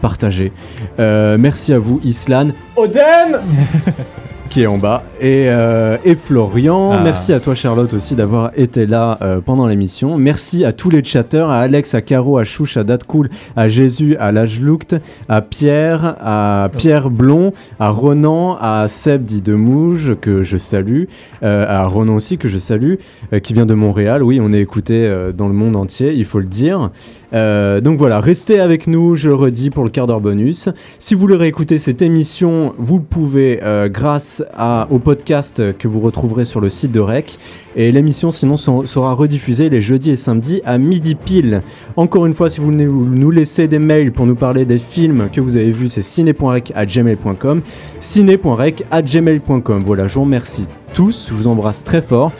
[0.00, 0.52] partager.
[0.98, 2.48] Euh, merci à vous, Islan.
[2.76, 3.38] Odem
[4.48, 6.92] qui est en bas, et, euh, et Florian.
[6.92, 7.00] Ah.
[7.02, 10.16] Merci à toi, Charlotte, aussi d'avoir été là euh, pendant l'émission.
[10.16, 14.16] Merci à tous les chatteurs, à Alex, à Caro, à Chouche, à Datcool, à Jésus,
[14.18, 14.96] à Lajlouct,
[15.28, 21.04] à Pierre, à Pierre Blond, à Ronan, à Seb dit de Mouge, que je salue,
[21.42, 22.94] euh, à Ronan aussi, que je salue,
[23.42, 24.22] qui vient de Montréal.
[24.22, 26.90] Oui, on est écouté dans le monde entier, il faut le dire.
[27.36, 30.70] Euh, donc voilà, restez avec nous, je le redis, pour le quart d'heure bonus.
[30.98, 36.00] Si vous voulez réécouter cette émission, vous pouvez euh, grâce à, au podcast que vous
[36.00, 37.38] retrouverez sur le site de REC.
[37.78, 41.60] Et l'émission sinon sera rediffusée les jeudis et samedis à midi pile.
[41.96, 45.28] Encore une fois, si vous voulez nous laisser des mails pour nous parler des films
[45.30, 47.60] que vous avez vus, c'est ciné.rec@gmail.com,
[48.00, 49.80] ciné.rec@gmail.com.
[49.84, 52.32] Voilà, je vous remercie tous, je vous embrasse très fort.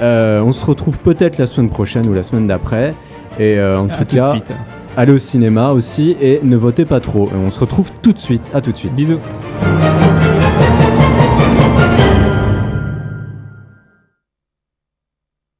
[0.00, 2.94] Euh, on se retrouve peut-être la semaine prochaine ou la semaine d'après.
[3.38, 4.34] Et euh, en À tout cas,
[4.96, 7.28] allez au cinéma aussi et ne votez pas trop.
[7.28, 8.50] Et on se retrouve tout de suite.
[8.54, 8.94] À tout de suite.
[8.94, 9.18] Bisous.